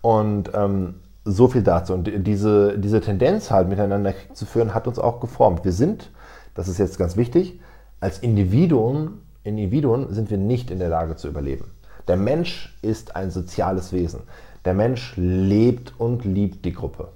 Und 0.00 0.50
ähm, 0.54 0.94
so 1.24 1.48
viel 1.48 1.62
dazu. 1.62 1.92
Und 1.92 2.10
diese, 2.26 2.78
diese 2.78 3.00
Tendenz 3.00 3.50
halt 3.50 3.68
miteinander 3.68 4.12
Krieg 4.12 4.36
zu 4.36 4.46
führen, 4.46 4.74
hat 4.74 4.86
uns 4.86 4.98
auch 4.98 5.20
geformt. 5.20 5.64
Wir 5.64 5.72
sind, 5.72 6.10
das 6.54 6.68
ist 6.68 6.78
jetzt 6.78 6.98
ganz 6.98 7.16
wichtig, 7.16 7.60
als 8.00 8.20
Individuen, 8.20 9.22
Individuen 9.42 10.12
sind 10.12 10.30
wir 10.30 10.38
nicht 10.38 10.70
in 10.70 10.78
der 10.78 10.88
Lage 10.88 11.16
zu 11.16 11.28
überleben. 11.28 11.70
Der 12.08 12.16
Mensch 12.16 12.76
ist 12.82 13.16
ein 13.16 13.30
soziales 13.30 13.92
Wesen. 13.92 14.20
Der 14.64 14.74
Mensch 14.74 15.14
lebt 15.16 15.94
und 15.98 16.24
liebt 16.24 16.64
die 16.64 16.72
Gruppe. 16.72 17.08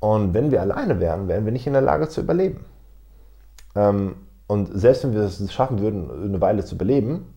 Und 0.00 0.34
wenn 0.34 0.50
wir 0.50 0.62
alleine 0.62 0.98
wären, 0.98 1.28
wären 1.28 1.44
wir 1.44 1.52
nicht 1.52 1.66
in 1.66 1.74
der 1.74 1.82
Lage 1.82 2.08
zu 2.08 2.22
überleben. 2.22 2.64
Ähm, 3.74 4.16
und 4.46 4.68
selbst 4.72 5.04
wenn 5.04 5.12
wir 5.12 5.20
es 5.20 5.52
schaffen 5.52 5.80
würden, 5.80 6.10
eine 6.10 6.40
Weile 6.40 6.64
zu 6.64 6.74
überleben, 6.74 7.34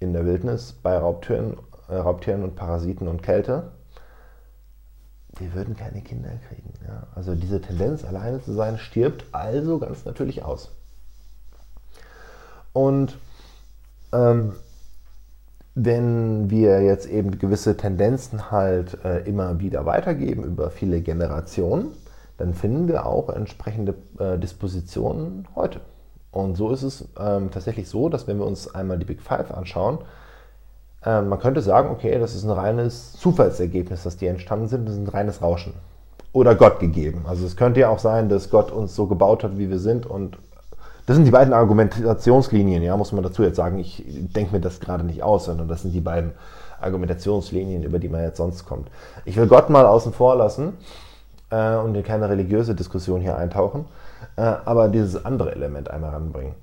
in 0.00 0.12
der 0.12 0.26
Wildnis, 0.26 0.72
bei 0.72 0.98
Raubtieren, 0.98 1.56
äh, 1.88 1.94
Raubtieren 1.94 2.42
und 2.42 2.56
Parasiten 2.56 3.08
und 3.08 3.22
Kälte, 3.22 3.70
wir 5.38 5.54
würden 5.54 5.76
keine 5.76 6.02
Kinder 6.02 6.30
kriegen. 6.48 6.72
Ja? 6.86 7.06
Also 7.14 7.34
diese 7.34 7.60
Tendenz, 7.60 8.04
alleine 8.04 8.42
zu 8.42 8.52
sein, 8.52 8.78
stirbt 8.78 9.24
also 9.32 9.78
ganz 9.78 10.04
natürlich 10.04 10.44
aus. 10.44 10.70
Und 12.72 13.16
ähm, 14.12 14.54
wenn 15.74 16.50
wir 16.50 16.82
jetzt 16.82 17.06
eben 17.06 17.38
gewisse 17.38 17.76
Tendenzen 17.76 18.50
halt 18.50 18.98
äh, 19.04 19.20
immer 19.28 19.58
wieder 19.58 19.86
weitergeben 19.86 20.44
über 20.44 20.70
viele 20.70 21.00
Generationen, 21.00 21.92
dann 22.36 22.54
finden 22.54 22.88
wir 22.88 23.06
auch 23.06 23.28
entsprechende 23.28 23.94
äh, 24.18 24.38
Dispositionen 24.38 25.48
heute. 25.54 25.80
Und 26.30 26.56
so 26.56 26.70
ist 26.70 26.82
es 26.82 27.08
ähm, 27.18 27.50
tatsächlich 27.50 27.88
so, 27.88 28.08
dass 28.08 28.26
wenn 28.26 28.38
wir 28.38 28.46
uns 28.46 28.72
einmal 28.74 28.98
die 28.98 29.04
Big 29.04 29.20
Five 29.20 29.52
anschauen, 29.52 29.98
äh, 31.04 31.22
man 31.22 31.38
könnte 31.38 31.60
sagen, 31.60 31.90
okay, 31.90 32.18
das 32.18 32.34
ist 32.34 32.44
ein 32.44 32.50
reines 32.50 33.12
Zufallsergebnis, 33.12 34.02
dass 34.04 34.16
die 34.16 34.26
entstanden 34.26 34.68
sind, 34.68 34.86
das 34.86 34.94
ist 34.94 35.00
ein 35.00 35.08
reines 35.08 35.42
Rauschen. 35.42 35.74
Oder 36.32 36.56
Gott 36.56 36.80
gegeben. 36.80 37.24
Also 37.28 37.46
es 37.46 37.56
könnte 37.56 37.80
ja 37.80 37.88
auch 37.88 38.00
sein, 38.00 38.28
dass 38.28 38.50
Gott 38.50 38.72
uns 38.72 38.96
so 38.96 39.06
gebaut 39.06 39.44
hat, 39.44 39.56
wie 39.58 39.70
wir 39.70 39.78
sind 39.78 40.06
und 40.06 40.38
das 41.06 41.16
sind 41.16 41.24
die 41.24 41.30
beiden 41.30 41.52
Argumentationslinien, 41.52 42.82
ja, 42.82 42.96
muss 42.96 43.12
man 43.12 43.22
dazu 43.22 43.42
jetzt 43.42 43.56
sagen. 43.56 43.78
Ich 43.78 44.04
denke 44.06 44.52
mir 44.54 44.60
das 44.60 44.80
gerade 44.80 45.04
nicht 45.04 45.22
aus, 45.22 45.44
sondern 45.44 45.68
das 45.68 45.82
sind 45.82 45.92
die 45.92 46.00
beiden 46.00 46.32
Argumentationslinien, 46.80 47.82
über 47.82 47.98
die 47.98 48.08
man 48.08 48.22
jetzt 48.22 48.38
sonst 48.38 48.64
kommt. 48.64 48.90
Ich 49.24 49.36
will 49.36 49.46
Gott 49.46 49.70
mal 49.70 49.86
außen 49.86 50.12
vor 50.12 50.36
lassen 50.36 50.74
äh, 51.50 51.76
und 51.76 51.94
in 51.94 52.02
keine 52.02 52.28
religiöse 52.28 52.74
Diskussion 52.74 53.20
hier 53.20 53.36
eintauchen 53.36 53.86
äh, 54.36 54.42
aber 54.42 54.88
dieses 54.88 55.24
andere 55.24 55.52
Element 55.52 55.90
einmal 55.90 56.10
ranbringen. 56.10 56.54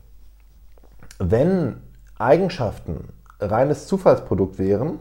Wenn 1.19 1.81
Eigenschaften 2.17 3.09
reines 3.39 3.87
Zufallsprodukt 3.87 4.59
wären, 4.59 4.99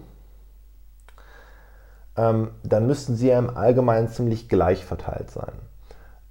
ähm, 2.16 2.50
dann 2.62 2.86
müssten 2.86 3.16
sie 3.16 3.28
ja 3.28 3.38
im 3.38 3.56
Allgemeinen 3.56 4.08
ziemlich 4.08 4.48
gleich 4.48 4.84
verteilt 4.84 5.30
sein. 5.30 5.52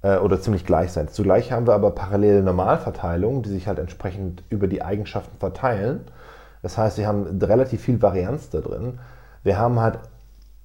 Äh, 0.02 0.18
oder 0.18 0.40
ziemlich 0.40 0.66
gleich 0.66 0.92
sein. 0.92 1.08
Zugleich 1.08 1.52
haben 1.52 1.66
wir 1.66 1.74
aber 1.74 1.90
parallele 1.92 2.42
Normalverteilungen, 2.42 3.42
die 3.42 3.50
sich 3.50 3.66
halt 3.66 3.78
entsprechend 3.78 4.42
über 4.48 4.66
die 4.66 4.82
Eigenschaften 4.82 5.36
verteilen. 5.38 6.02
Das 6.62 6.78
heißt, 6.78 6.96
sie 6.96 7.06
haben 7.06 7.40
relativ 7.42 7.82
viel 7.82 8.00
Varianz 8.02 8.50
da 8.50 8.60
drin. 8.60 8.98
Wir 9.42 9.58
haben 9.58 9.80
halt 9.80 9.98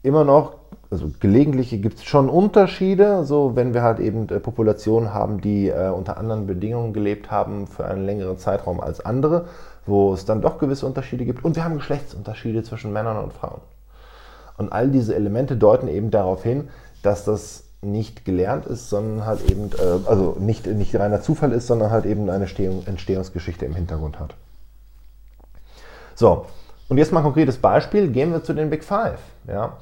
immer 0.03 0.23
noch 0.23 0.57
also 0.91 1.11
gelegentlich 1.19 1.69
gibt 1.81 1.97
es 1.97 2.05
schon 2.05 2.29
Unterschiede, 2.29 3.25
so 3.25 3.55
wenn 3.55 3.73
wir 3.73 3.81
halt 3.81 3.99
eben 3.99 4.29
äh, 4.29 4.39
Populationen 4.39 5.13
haben, 5.13 5.41
die 5.41 5.67
äh, 5.67 5.89
unter 5.89 6.17
anderen 6.17 6.47
Bedingungen 6.47 6.93
gelebt 6.93 7.31
haben 7.31 7.67
für 7.67 7.85
einen 7.85 8.05
längeren 8.05 8.37
Zeitraum 8.37 8.79
als 8.79 9.03
andere, 9.03 9.45
wo 9.85 10.13
es 10.13 10.25
dann 10.25 10.41
doch 10.41 10.57
gewisse 10.57 10.85
Unterschiede 10.85 11.25
gibt. 11.25 11.43
Und 11.43 11.55
wir 11.55 11.63
haben 11.63 11.75
Geschlechtsunterschiede 11.75 12.63
zwischen 12.63 12.93
Männern 12.93 13.17
und 13.17 13.33
Frauen. 13.33 13.61
Und 14.57 14.71
all 14.71 14.89
diese 14.89 15.15
Elemente 15.15 15.57
deuten 15.57 15.87
eben 15.87 16.11
darauf 16.11 16.43
hin, 16.43 16.69
dass 17.03 17.25
das 17.25 17.64
nicht 17.81 18.25
gelernt 18.25 18.65
ist, 18.65 18.89
sondern 18.89 19.25
halt 19.25 19.49
eben, 19.49 19.69
äh, 19.71 20.07
also 20.09 20.37
nicht, 20.39 20.65
nicht 20.67 20.95
reiner 20.95 21.21
Zufall 21.21 21.51
ist, 21.51 21.67
sondern 21.67 21.91
halt 21.91 22.05
eben 22.05 22.29
eine 22.29 22.45
Entstehungsgeschichte 22.45 23.65
im 23.65 23.75
Hintergrund 23.75 24.19
hat. 24.19 24.35
So, 26.15 26.45
und 26.87 26.97
jetzt 26.97 27.11
mal 27.11 27.19
ein 27.19 27.25
konkretes 27.25 27.57
Beispiel. 27.57 28.09
Gehen 28.09 28.31
wir 28.31 28.43
zu 28.43 28.53
den 28.53 28.69
Big 28.69 28.83
Five. 28.83 29.19
Ja? 29.47 29.77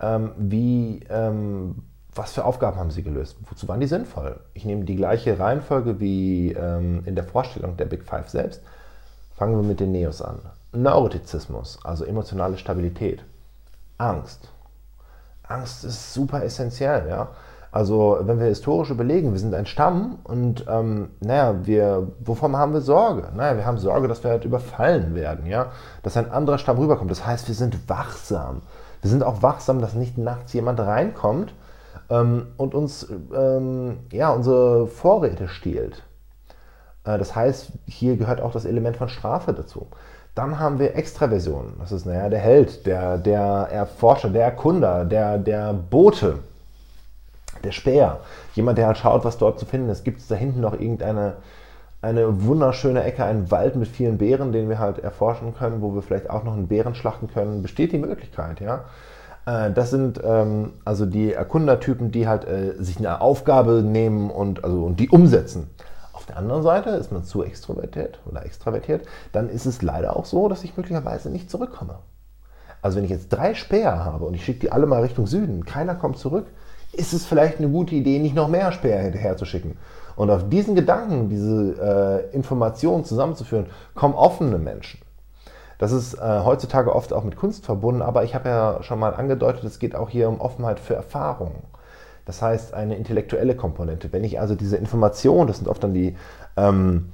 Ähm, 0.00 0.32
wie, 0.36 1.00
ähm, 1.08 1.76
was 2.14 2.32
für 2.32 2.44
Aufgaben 2.44 2.78
haben 2.78 2.90
sie 2.90 3.02
gelöst? 3.02 3.36
Wozu 3.48 3.68
waren 3.68 3.80
die 3.80 3.86
sinnvoll? 3.86 4.40
Ich 4.54 4.64
nehme 4.64 4.84
die 4.84 4.96
gleiche 4.96 5.38
Reihenfolge 5.38 6.00
wie 6.00 6.52
ähm, 6.52 7.02
in 7.04 7.14
der 7.14 7.24
Vorstellung 7.24 7.76
der 7.76 7.86
Big 7.86 8.04
Five 8.04 8.28
selbst. 8.28 8.62
Fangen 9.36 9.56
wir 9.56 9.62
mit 9.62 9.80
den 9.80 9.92
Neos 9.92 10.20
an. 10.20 10.40
Neurotizismus, 10.72 11.78
also 11.84 12.04
emotionale 12.04 12.58
Stabilität. 12.58 13.24
Angst. 13.96 14.48
Angst 15.48 15.84
ist 15.84 16.14
super 16.14 16.42
essentiell, 16.42 17.08
ja. 17.08 17.28
Also 17.70 18.18
wenn 18.22 18.38
wir 18.38 18.46
historisch 18.46 18.90
überlegen, 18.90 19.32
wir 19.32 19.38
sind 19.38 19.54
ein 19.54 19.66
Stamm 19.66 20.18
und 20.24 20.64
ähm, 20.68 21.10
naja, 21.20 21.54
wir, 21.66 22.08
wovon 22.20 22.56
haben 22.56 22.72
wir 22.72 22.80
Sorge? 22.80 23.28
Naja, 23.36 23.56
wir 23.58 23.66
haben 23.66 23.76
Sorge, 23.76 24.08
dass 24.08 24.24
wir 24.24 24.30
halt 24.30 24.46
überfallen 24.46 25.14
werden, 25.14 25.44
ja, 25.46 25.66
dass 26.02 26.16
ein 26.16 26.30
anderer 26.30 26.56
Stamm 26.58 26.78
rüberkommt. 26.78 27.10
Das 27.10 27.26
heißt, 27.26 27.46
wir 27.46 27.54
sind 27.54 27.88
wachsam. 27.88 28.62
Wir 29.02 29.10
sind 29.10 29.22
auch 29.22 29.42
wachsam, 29.42 29.80
dass 29.80 29.94
nicht 29.94 30.16
nachts 30.16 30.54
jemand 30.54 30.80
reinkommt 30.80 31.52
ähm, 32.08 32.46
und 32.56 32.74
uns 32.74 33.06
ähm, 33.34 33.98
ja, 34.12 34.30
unsere 34.30 34.86
Vorräte 34.86 35.48
stiehlt. 35.48 36.02
Äh, 37.04 37.18
das 37.18 37.36
heißt, 37.36 37.72
hier 37.86 38.16
gehört 38.16 38.40
auch 38.40 38.52
das 38.52 38.64
Element 38.64 38.96
von 38.96 39.08
Strafe 39.08 39.52
dazu. 39.52 39.88
Dann 40.34 40.58
haben 40.58 40.78
wir 40.78 40.94
Extraversionen. 40.94 41.74
Das 41.78 41.92
ist 41.92 42.06
naja, 42.06 42.28
der 42.28 42.38
Held, 42.38 42.86
der, 42.86 43.18
der 43.18 43.68
Erforscher, 43.72 44.30
der 44.30 44.44
Erkunder, 44.44 45.04
der, 45.04 45.38
der 45.38 45.72
Bote, 45.72 46.38
der 47.64 47.72
Späher. 47.72 48.20
Jemand, 48.54 48.78
der 48.78 48.86
halt 48.86 48.98
schaut, 48.98 49.24
was 49.24 49.38
dort 49.38 49.58
zu 49.58 49.66
finden 49.66 49.88
ist. 49.88 50.04
Gibt 50.04 50.20
es 50.20 50.28
da 50.28 50.36
hinten 50.36 50.60
noch 50.60 50.74
irgendeine 50.74 51.34
eine 52.00 52.44
wunderschöne 52.44 53.02
Ecke, 53.02 53.24
ein 53.24 53.50
Wald 53.50 53.76
mit 53.76 53.88
vielen 53.88 54.18
Bären, 54.18 54.52
den 54.52 54.68
wir 54.68 54.78
halt 54.78 54.98
erforschen 54.98 55.54
können, 55.54 55.82
wo 55.82 55.94
wir 55.94 56.02
vielleicht 56.02 56.30
auch 56.30 56.44
noch 56.44 56.52
einen 56.52 56.68
Bären 56.68 56.94
schlachten 56.94 57.28
können, 57.28 57.62
besteht 57.62 57.92
die 57.92 57.98
Möglichkeit, 57.98 58.60
ja. 58.60 58.84
Äh, 59.46 59.72
das 59.72 59.90
sind 59.90 60.20
ähm, 60.24 60.72
also 60.84 61.06
die 61.06 61.32
Erkundertypen, 61.32 62.12
die 62.12 62.28
halt 62.28 62.46
äh, 62.46 62.74
sich 62.78 62.98
eine 62.98 63.20
Aufgabe 63.20 63.82
nehmen 63.82 64.30
und, 64.30 64.62
also, 64.62 64.84
und 64.84 65.00
die 65.00 65.08
umsetzen. 65.08 65.70
Der 66.28 66.36
anderen 66.36 66.62
Seite 66.62 66.90
ist 66.90 67.10
man 67.10 67.24
zu 67.24 67.42
extrovertiert 67.42 68.20
oder 68.26 68.44
extravertiert, 68.44 69.06
dann 69.32 69.48
ist 69.48 69.66
es 69.66 69.82
leider 69.82 70.16
auch 70.16 70.24
so, 70.24 70.48
dass 70.48 70.64
ich 70.64 70.76
möglicherweise 70.76 71.30
nicht 71.30 71.50
zurückkomme. 71.50 71.98
Also 72.82 72.96
wenn 72.96 73.04
ich 73.04 73.10
jetzt 73.10 73.30
drei 73.30 73.54
Späher 73.54 74.04
habe 74.04 74.24
und 74.24 74.34
ich 74.34 74.44
schicke 74.44 74.60
die 74.60 74.72
alle 74.72 74.86
mal 74.86 75.02
Richtung 75.02 75.26
Süden, 75.26 75.64
keiner 75.64 75.94
kommt 75.94 76.18
zurück, 76.18 76.46
ist 76.92 77.12
es 77.12 77.26
vielleicht 77.26 77.58
eine 77.58 77.68
gute 77.68 77.94
Idee, 77.94 78.18
nicht 78.18 78.34
noch 78.34 78.48
mehr 78.48 78.72
Späher 78.72 79.00
hinterher 79.00 79.36
zu 79.36 79.44
schicken. 79.44 79.76
Und 80.16 80.30
auf 80.30 80.48
diesen 80.48 80.74
Gedanken, 80.74 81.28
diese 81.28 82.28
äh, 82.32 82.34
Informationen 82.34 83.04
zusammenzuführen, 83.04 83.66
kommen 83.94 84.14
offene 84.14 84.58
Menschen. 84.58 85.00
Das 85.78 85.92
ist 85.92 86.14
äh, 86.14 86.40
heutzutage 86.44 86.94
oft 86.94 87.12
auch 87.12 87.22
mit 87.22 87.36
Kunst 87.36 87.64
verbunden, 87.64 88.02
aber 88.02 88.24
ich 88.24 88.34
habe 88.34 88.48
ja 88.48 88.82
schon 88.82 88.98
mal 88.98 89.14
angedeutet, 89.14 89.62
es 89.64 89.78
geht 89.78 89.94
auch 89.94 90.10
hier 90.10 90.28
um 90.28 90.40
Offenheit 90.40 90.80
für 90.80 90.94
Erfahrungen. 90.94 91.62
Das 92.28 92.42
heißt, 92.42 92.74
eine 92.74 92.94
intellektuelle 92.94 93.56
Komponente. 93.56 94.12
Wenn 94.12 94.22
ich 94.22 94.38
also 94.38 94.54
diese 94.54 94.76
Information, 94.76 95.46
das 95.46 95.56
sind 95.56 95.66
oft 95.66 95.82
dann 95.82 95.94
die 95.94 96.14
ähm, 96.58 97.08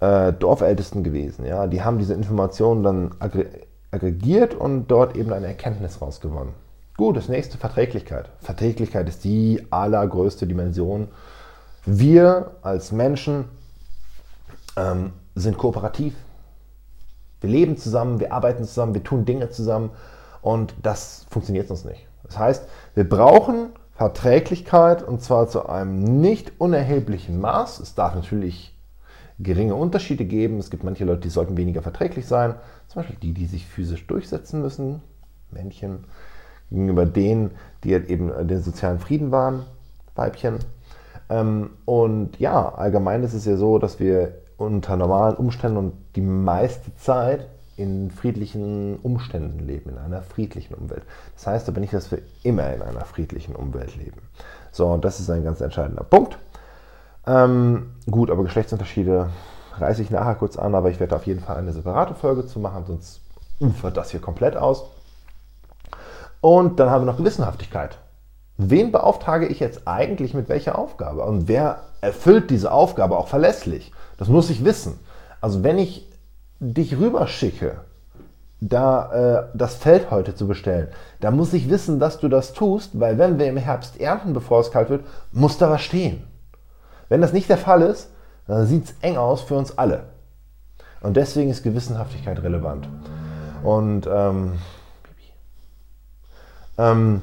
äh, 0.00 0.32
Dorfältesten 0.32 1.04
gewesen, 1.04 1.46
ja, 1.46 1.68
die 1.68 1.84
haben 1.84 1.98
diese 1.98 2.14
Informationen 2.14 2.82
dann 2.82 3.14
aggregiert 3.92 4.54
und 4.54 4.88
dort 4.88 5.14
eben 5.14 5.32
eine 5.32 5.46
Erkenntnis 5.46 6.02
rausgewonnen. 6.02 6.52
Gut, 6.96 7.16
das 7.16 7.28
nächste 7.28 7.58
Verträglichkeit. 7.58 8.28
Verträglichkeit 8.40 9.08
ist 9.08 9.22
die 9.22 9.64
allergrößte 9.70 10.48
Dimension. 10.48 11.06
Wir 11.86 12.50
als 12.62 12.90
Menschen 12.90 13.44
ähm, 14.76 15.12
sind 15.36 15.58
kooperativ. 15.58 16.14
Wir 17.40 17.50
leben 17.50 17.76
zusammen, 17.76 18.18
wir 18.18 18.32
arbeiten 18.32 18.64
zusammen, 18.64 18.94
wir 18.94 19.04
tun 19.04 19.24
Dinge 19.24 19.50
zusammen 19.50 19.90
und 20.42 20.74
das 20.82 21.24
funktioniert 21.30 21.68
sonst 21.68 21.84
nicht. 21.84 22.04
Das 22.24 22.36
heißt, 22.36 22.64
wir 22.96 23.08
brauchen 23.08 23.68
Verträglichkeit 24.00 25.02
und 25.02 25.20
zwar 25.20 25.46
zu 25.48 25.68
einem 25.68 25.98
nicht 26.22 26.52
unerheblichen 26.56 27.38
Maß. 27.38 27.80
Es 27.80 27.94
darf 27.94 28.14
natürlich 28.14 28.74
geringe 29.38 29.74
Unterschiede 29.74 30.24
geben. 30.24 30.56
Es 30.56 30.70
gibt 30.70 30.84
manche 30.84 31.04
Leute, 31.04 31.20
die 31.20 31.28
sollten 31.28 31.58
weniger 31.58 31.82
verträglich 31.82 32.26
sein. 32.26 32.54
Zum 32.88 33.02
Beispiel 33.02 33.18
die, 33.20 33.34
die 33.34 33.44
sich 33.44 33.66
physisch 33.66 34.06
durchsetzen 34.06 34.62
müssen, 34.62 35.02
Männchen 35.50 36.04
gegenüber 36.70 37.04
denen, 37.04 37.50
die 37.84 37.92
halt 37.92 38.08
eben 38.08 38.32
den 38.48 38.62
sozialen 38.62 39.00
Frieden 39.00 39.32
waren, 39.32 39.66
Weibchen. 40.14 40.60
Ähm, 41.28 41.68
und 41.84 42.40
ja, 42.40 42.70
allgemein 42.70 43.22
ist 43.22 43.34
es 43.34 43.44
ja 43.44 43.56
so, 43.56 43.78
dass 43.78 44.00
wir 44.00 44.32
unter 44.56 44.96
normalen 44.96 45.36
Umständen 45.36 45.76
und 45.76 45.92
die 46.16 46.22
meiste 46.22 46.96
Zeit 46.96 47.48
in 47.80 48.10
friedlichen 48.10 48.98
Umständen 48.98 49.66
leben, 49.66 49.90
in 49.90 49.98
einer 49.98 50.22
friedlichen 50.22 50.74
Umwelt. 50.74 51.02
Das 51.34 51.46
heißt 51.46 51.68
aber 51.68 51.80
nicht, 51.80 51.94
dass 51.94 52.10
wir 52.10 52.18
immer 52.42 52.72
in 52.72 52.82
einer 52.82 53.04
friedlichen 53.04 53.56
Umwelt 53.56 53.96
leben. 53.96 54.20
So, 54.70 54.86
und 54.88 55.04
das 55.04 55.18
ist 55.18 55.30
ein 55.30 55.44
ganz 55.44 55.60
entscheidender 55.60 56.04
Punkt. 56.04 56.38
Ähm, 57.26 57.90
gut, 58.10 58.30
aber 58.30 58.44
Geschlechtsunterschiede 58.44 59.30
reiße 59.78 60.02
ich 60.02 60.10
nachher 60.10 60.34
kurz 60.34 60.58
an, 60.58 60.74
aber 60.74 60.90
ich 60.90 61.00
werde 61.00 61.16
auf 61.16 61.26
jeden 61.26 61.40
Fall 61.40 61.56
eine 61.56 61.72
separate 61.72 62.14
Folge 62.14 62.46
zu 62.46 62.60
machen, 62.60 62.84
sonst 62.86 63.20
ufert 63.60 63.96
das 63.96 64.10
hier 64.10 64.20
komplett 64.20 64.56
aus. 64.56 64.84
Und 66.42 66.80
dann 66.80 66.90
haben 66.90 67.02
wir 67.02 67.12
noch 67.12 67.18
Gewissenhaftigkeit. 67.18 67.98
Wen 68.58 68.92
beauftrage 68.92 69.46
ich 69.46 69.58
jetzt 69.58 69.88
eigentlich 69.88 70.34
mit 70.34 70.50
welcher 70.50 70.78
Aufgabe? 70.78 71.22
Und 71.22 71.48
wer 71.48 71.80
erfüllt 72.02 72.50
diese 72.50 72.72
Aufgabe 72.72 73.16
auch 73.16 73.28
verlässlich? 73.28 73.90
Das 74.18 74.28
muss 74.28 74.50
ich 74.50 74.64
wissen. 74.64 74.98
Also 75.40 75.62
wenn 75.62 75.78
ich 75.78 76.09
dich 76.60 76.98
rüberschicke, 76.98 77.80
da 78.60 79.12
äh, 79.12 79.56
das 79.56 79.74
Feld 79.76 80.10
heute 80.10 80.34
zu 80.34 80.46
bestellen, 80.46 80.88
da 81.20 81.30
muss 81.30 81.54
ich 81.54 81.70
wissen, 81.70 81.98
dass 81.98 82.20
du 82.20 82.28
das 82.28 82.52
tust, 82.52 83.00
weil 83.00 83.18
wenn 83.18 83.38
wir 83.38 83.46
im 83.46 83.56
Herbst 83.56 83.98
ernten, 83.98 84.34
bevor 84.34 84.60
es 84.60 84.70
kalt 84.70 84.90
wird, 84.90 85.04
muss 85.32 85.58
da 85.58 85.70
was 85.70 85.80
stehen. 85.82 86.22
Wenn 87.08 87.22
das 87.22 87.32
nicht 87.32 87.48
der 87.48 87.58
Fall 87.58 87.82
ist, 87.82 88.10
dann 88.46 88.66
sieht 88.66 88.84
es 88.84 88.94
eng 89.00 89.16
aus 89.16 89.40
für 89.40 89.56
uns 89.56 89.76
alle. 89.78 90.04
Und 91.00 91.16
deswegen 91.16 91.50
ist 91.50 91.62
Gewissenhaftigkeit 91.62 92.42
relevant. 92.42 92.86
Und 93.62 94.06
ähm, 94.06 94.58
ähm, 96.76 97.22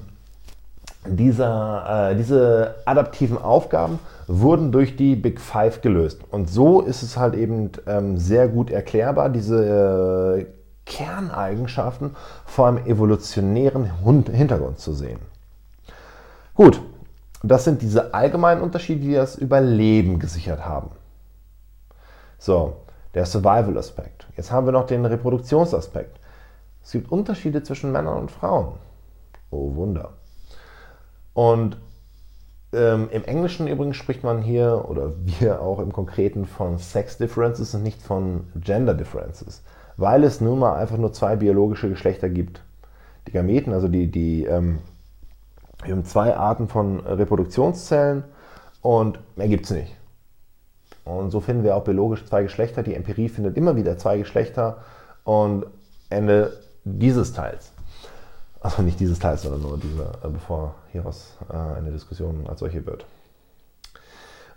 dieser, 1.16 2.12
äh, 2.12 2.16
diese 2.16 2.76
adaptiven 2.86 3.38
Aufgaben 3.38 4.00
wurden 4.28 4.72
durch 4.72 4.96
die 4.96 5.16
Big 5.16 5.40
Five 5.40 5.82
gelöst. 5.82 6.22
Und 6.32 6.50
so 6.50 6.82
ist 6.82 7.04
es 7.04 7.18
halt 7.18 7.36
eben 7.36 7.72
ähm, 7.86 8.18
sehr 8.18 8.48
gut 8.48 8.70
erklärbar, 8.70 9.30
diese 9.30 10.38
äh, 10.38 10.46
Kerneigenschaften 10.86 12.16
vor 12.46 12.68
einem 12.68 12.86
evolutionären 12.86 13.92
Hintergrund 14.32 14.80
zu 14.80 14.94
sehen. 14.94 15.20
Gut, 16.54 16.82
das 17.44 17.66
sind 17.66 17.82
diese 17.82 18.14
allgemeinen 18.14 18.62
Unterschiede, 18.62 19.02
die 19.02 19.14
das 19.14 19.36
Überleben 19.36 20.20
gesichert 20.20 20.66
haben. 20.66 20.90
So, 22.40 22.78
der 23.14 23.26
Survival-Aspekt. 23.26 24.28
Jetzt 24.36 24.52
haben 24.52 24.66
wir 24.66 24.72
noch 24.72 24.88
den 24.88 25.06
Reproduktionsaspekt. 25.06 26.20
Es 26.84 26.92
gibt 26.92 27.12
Unterschiede 27.12 27.64
zwischen 27.64 27.92
Männern 27.92 28.18
und 28.18 28.32
Frauen. 28.32 28.74
Oh 29.50 29.76
Wunder. 29.76 30.14
Und 31.38 31.78
ähm, 32.74 33.10
im 33.12 33.24
Englischen 33.24 33.68
übrigens 33.68 33.96
spricht 33.96 34.24
man 34.24 34.42
hier, 34.42 34.86
oder 34.90 35.14
wir 35.40 35.62
auch 35.62 35.78
im 35.78 35.94
Konkreten, 35.94 36.48
von 36.48 36.80
Sex 36.80 37.20
Differences 37.20 37.76
und 37.76 37.84
nicht 37.84 38.02
von 38.02 38.48
Gender 38.56 38.96
Differences, 38.96 39.62
weil 39.98 40.24
es 40.24 40.42
nun 40.42 40.58
mal 40.58 40.74
einfach 40.74 40.98
nur 40.98 41.14
zwei 41.14 41.36
biologische 41.36 41.90
Geschlechter 41.90 42.28
gibt. 42.28 42.64
Die 43.28 43.34
Gameten, 43.34 43.72
also 43.72 43.88
die, 43.88 44.10
die 44.10 44.46
ähm, 44.46 44.80
wir 45.84 45.94
haben 45.94 46.06
zwei 46.06 46.36
Arten 46.36 46.70
von 46.70 47.02
Reproduktionszellen 47.02 48.24
und 48.82 49.20
mehr 49.36 49.48
gibt 49.48 49.66
es 49.66 49.72
nicht. 49.72 49.96
Und 51.06 51.30
so 51.30 51.40
finden 51.40 51.64
wir 51.64 51.76
auch 51.76 51.84
biologisch 51.84 52.26
zwei 52.26 52.42
Geschlechter. 52.42 52.82
Die 52.82 52.96
Empirie 52.96 53.30
findet 53.30 53.58
immer 53.58 53.76
wieder 53.76 54.00
zwei 54.00 54.18
Geschlechter 54.18 54.78
und 55.24 55.68
Ende 56.10 56.54
dieses 56.84 57.32
Teils. 57.34 57.74
Also 58.68 58.82
nicht 58.82 59.00
dieses 59.00 59.18
Teil, 59.18 59.38
sondern 59.38 59.62
nur 59.62 59.78
diese, 59.78 60.04
äh, 60.26 60.28
bevor 60.28 60.76
hieraus 60.92 61.38
äh, 61.50 61.56
eine 61.56 61.90
Diskussion 61.90 62.46
als 62.48 62.60
solche 62.60 62.86
wird. 62.86 63.06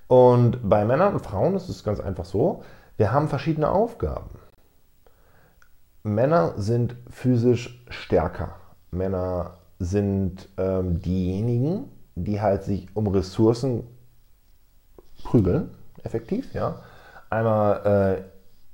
Und 0.08 0.68
bei 0.68 0.84
Männern 0.84 1.14
und 1.14 1.20
Frauen 1.20 1.54
ist 1.54 1.68
es 1.68 1.84
ganz 1.84 2.00
einfach 2.00 2.24
so, 2.24 2.64
wir 2.96 3.12
haben 3.12 3.28
verschiedene 3.28 3.70
Aufgaben. 3.70 4.30
Männer 6.02 6.54
sind 6.56 6.96
physisch 7.08 7.84
stärker. 7.88 8.56
Männer 8.90 9.58
sind 9.78 10.48
ähm, 10.56 11.00
diejenigen, 11.00 11.84
die 12.16 12.40
halt 12.40 12.64
sich 12.64 12.88
um 12.96 13.06
Ressourcen 13.06 13.84
prügeln, 15.22 15.70
effektiv, 16.02 16.52
ja. 16.52 16.80
Einmal 17.30 18.16
äh, 18.18 18.22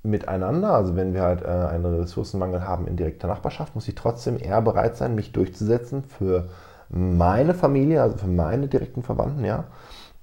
miteinander. 0.06 0.72
Also 0.72 0.96
wenn 0.96 1.14
wir 1.14 1.22
halt 1.22 1.42
äh, 1.42 1.46
einen 1.46 1.84
Ressourcenmangel 1.84 2.66
haben 2.66 2.86
in 2.86 2.96
direkter 2.96 3.28
Nachbarschaft, 3.28 3.74
muss 3.74 3.88
ich 3.88 3.94
trotzdem 3.94 4.38
eher 4.38 4.62
bereit 4.62 4.96
sein, 4.96 5.14
mich 5.14 5.32
durchzusetzen 5.32 6.04
für 6.04 6.48
meine 6.88 7.54
Familie, 7.54 8.02
also 8.02 8.16
für 8.16 8.28
meine 8.28 8.68
direkten 8.68 9.02
Verwandten, 9.02 9.44
ja. 9.44 9.64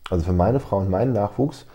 Also 0.10 0.26
für 0.26 0.34
meine 0.34 0.60
Frau 0.60 0.78
und 0.78 0.90
meinen 0.90 1.14
Nachwuchs 1.14 1.66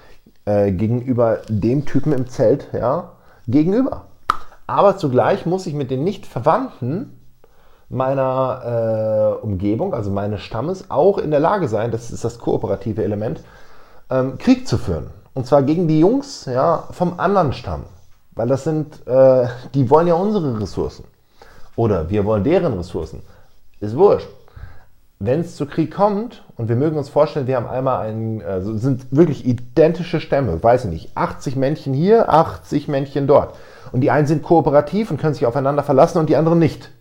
äh, 0.45 0.73
gegenüber 0.73 1.39
dem 1.49 1.85
Typen 1.87 2.13
im 2.13 2.29
Zelt, 2.29 2.69
ja, 2.73 3.13
gegenüber. 3.47 4.05
Aber 4.67 4.97
zugleich 4.97 5.47
muss 5.47 5.67
ich 5.67 5.75
mit 5.75 5.91
den 5.91 6.05
Nicht-Verwandten 6.05 7.19
meiner 7.89 9.39
äh, 9.41 9.45
Umgebung, 9.45 9.95
also 9.95 10.11
meines 10.11 10.43
Stammes, 10.43 10.91
auch 10.91 11.19
in 11.19 11.31
der 11.31 11.41
Lage 11.41 11.69
sein, 11.69 11.91
das 11.91 12.11
ist 12.11 12.25
das 12.25 12.39
kooperative 12.39 13.03
Element, 13.03 13.43
ähm, 14.11 14.37
Krieg 14.39 14.69
zu 14.69 14.77
führen. 14.77 15.11
Und 15.35 15.47
zwar 15.47 15.63
gegen 15.63 15.89
die 15.89 16.01
Jungs 16.01 16.45
ja, 16.45 16.85
vom 16.91 17.19
anderen 17.19 17.53
Stamm. 17.53 17.85
Weil 18.39 18.47
das 18.47 18.63
sind, 18.63 19.05
äh, 19.09 19.49
die 19.75 19.91
wollen 19.91 20.07
ja 20.07 20.15
unsere 20.15 20.61
Ressourcen. 20.61 21.05
Oder 21.75 22.09
wir 22.09 22.25
wollen 22.25 22.45
deren 22.45 22.75
Ressourcen. 22.75 23.21
Ist 23.81 23.97
wurscht. 23.97 24.29
Wenn 25.19 25.41
es 25.41 25.57
zu 25.57 25.67
Krieg 25.67 25.93
kommt, 25.93 26.45
und 26.57 26.69
wir 26.69 26.77
mögen 26.77 26.97
uns 26.97 27.09
vorstellen, 27.09 27.49
wir 27.49 27.57
haben 27.57 27.67
einmal 27.67 28.07
einen, 28.07 28.41
also 28.41 28.77
sind 28.77 29.07
wirklich 29.11 29.45
identische 29.45 30.21
Stämme, 30.21 30.63
weiß 30.63 30.85
ich 30.85 30.91
nicht, 30.93 31.17
80 31.17 31.57
Männchen 31.57 31.93
hier, 31.95 32.29
80 32.29 32.87
Männchen 32.87 33.27
dort. 33.27 33.57
Und 33.91 34.03
die 34.03 34.13
einen 34.13 34.29
sind 34.29 34.45
kooperativ 34.45 35.11
und 35.11 35.21
können 35.21 35.35
sich 35.35 35.45
aufeinander 35.45 35.83
verlassen 35.83 36.19
und 36.19 36.29
die 36.29 36.37
anderen 36.37 36.61
nicht. 36.61 36.93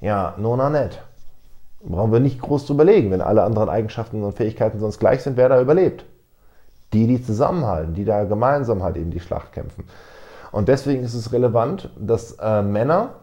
Ja, 0.00 0.34
nona 0.36 0.68
net. 0.68 1.00
Brauchen 1.84 2.12
wir 2.12 2.18
nicht 2.18 2.40
groß 2.40 2.66
zu 2.66 2.72
überlegen. 2.72 3.12
Wenn 3.12 3.20
alle 3.20 3.44
anderen 3.44 3.68
Eigenschaften 3.68 4.24
und 4.24 4.36
Fähigkeiten 4.36 4.80
sonst 4.80 4.98
gleich 4.98 5.22
sind, 5.22 5.36
wer 5.36 5.48
da 5.48 5.60
überlebt. 5.60 6.04
Die, 6.92 7.06
die 7.06 7.22
zusammenhalten, 7.22 7.94
die 7.94 8.04
da 8.04 8.24
gemeinsam 8.24 8.82
halt 8.82 8.96
eben 8.96 9.12
die 9.12 9.20
Schlacht 9.20 9.52
kämpfen. 9.52 9.84
Und 10.52 10.68
deswegen 10.68 11.04
ist 11.04 11.14
es 11.14 11.32
relevant, 11.32 11.90
dass 11.98 12.32
äh, 12.40 12.62
Männer 12.62 13.14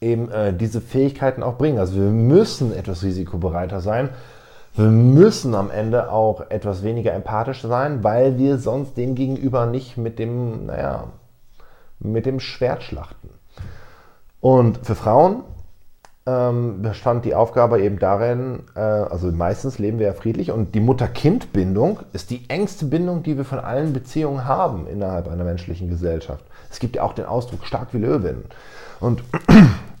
eben 0.00 0.30
äh, 0.30 0.52
diese 0.52 0.80
Fähigkeiten 0.80 1.42
auch 1.42 1.56
bringen. 1.56 1.78
Also 1.78 1.96
wir 1.96 2.10
müssen 2.10 2.72
etwas 2.72 3.02
risikobereiter 3.02 3.80
sein. 3.80 4.10
Wir 4.74 4.86
müssen 4.86 5.54
am 5.54 5.70
Ende 5.70 6.12
auch 6.12 6.50
etwas 6.50 6.84
weniger 6.84 7.12
empathisch 7.12 7.62
sein, 7.62 8.04
weil 8.04 8.38
wir 8.38 8.58
sonst 8.58 8.96
dem 8.96 9.14
Gegenüber 9.14 9.66
nicht 9.66 9.96
mit 9.96 10.18
dem, 10.18 10.66
naja, 10.66 11.08
mit 11.98 12.26
dem 12.26 12.38
Schwert 12.38 12.82
schlachten. 12.82 13.30
Und 14.40 14.86
für 14.86 14.94
Frauen 14.94 15.42
ähm, 16.28 16.82
bestand 16.82 17.24
die 17.24 17.34
Aufgabe 17.34 17.80
eben 17.80 17.98
darin, 17.98 18.60
äh, 18.76 18.80
also 18.80 19.32
meistens 19.32 19.78
leben 19.78 19.98
wir 19.98 20.08
ja 20.08 20.12
friedlich 20.12 20.50
und 20.50 20.74
die 20.74 20.80
Mutter-Kind-Bindung 20.80 22.00
ist 22.12 22.28
die 22.28 22.44
engste 22.48 22.84
Bindung, 22.84 23.22
die 23.22 23.38
wir 23.38 23.46
von 23.46 23.58
allen 23.58 23.94
Beziehungen 23.94 24.44
haben 24.44 24.86
innerhalb 24.86 25.26
einer 25.28 25.44
menschlichen 25.44 25.88
Gesellschaft. 25.88 26.44
Es 26.70 26.80
gibt 26.80 26.96
ja 26.96 27.02
auch 27.02 27.14
den 27.14 27.24
Ausdruck 27.24 27.64
stark 27.64 27.94
wie 27.94 27.98
Löwin. 27.98 28.44
Und 29.00 29.22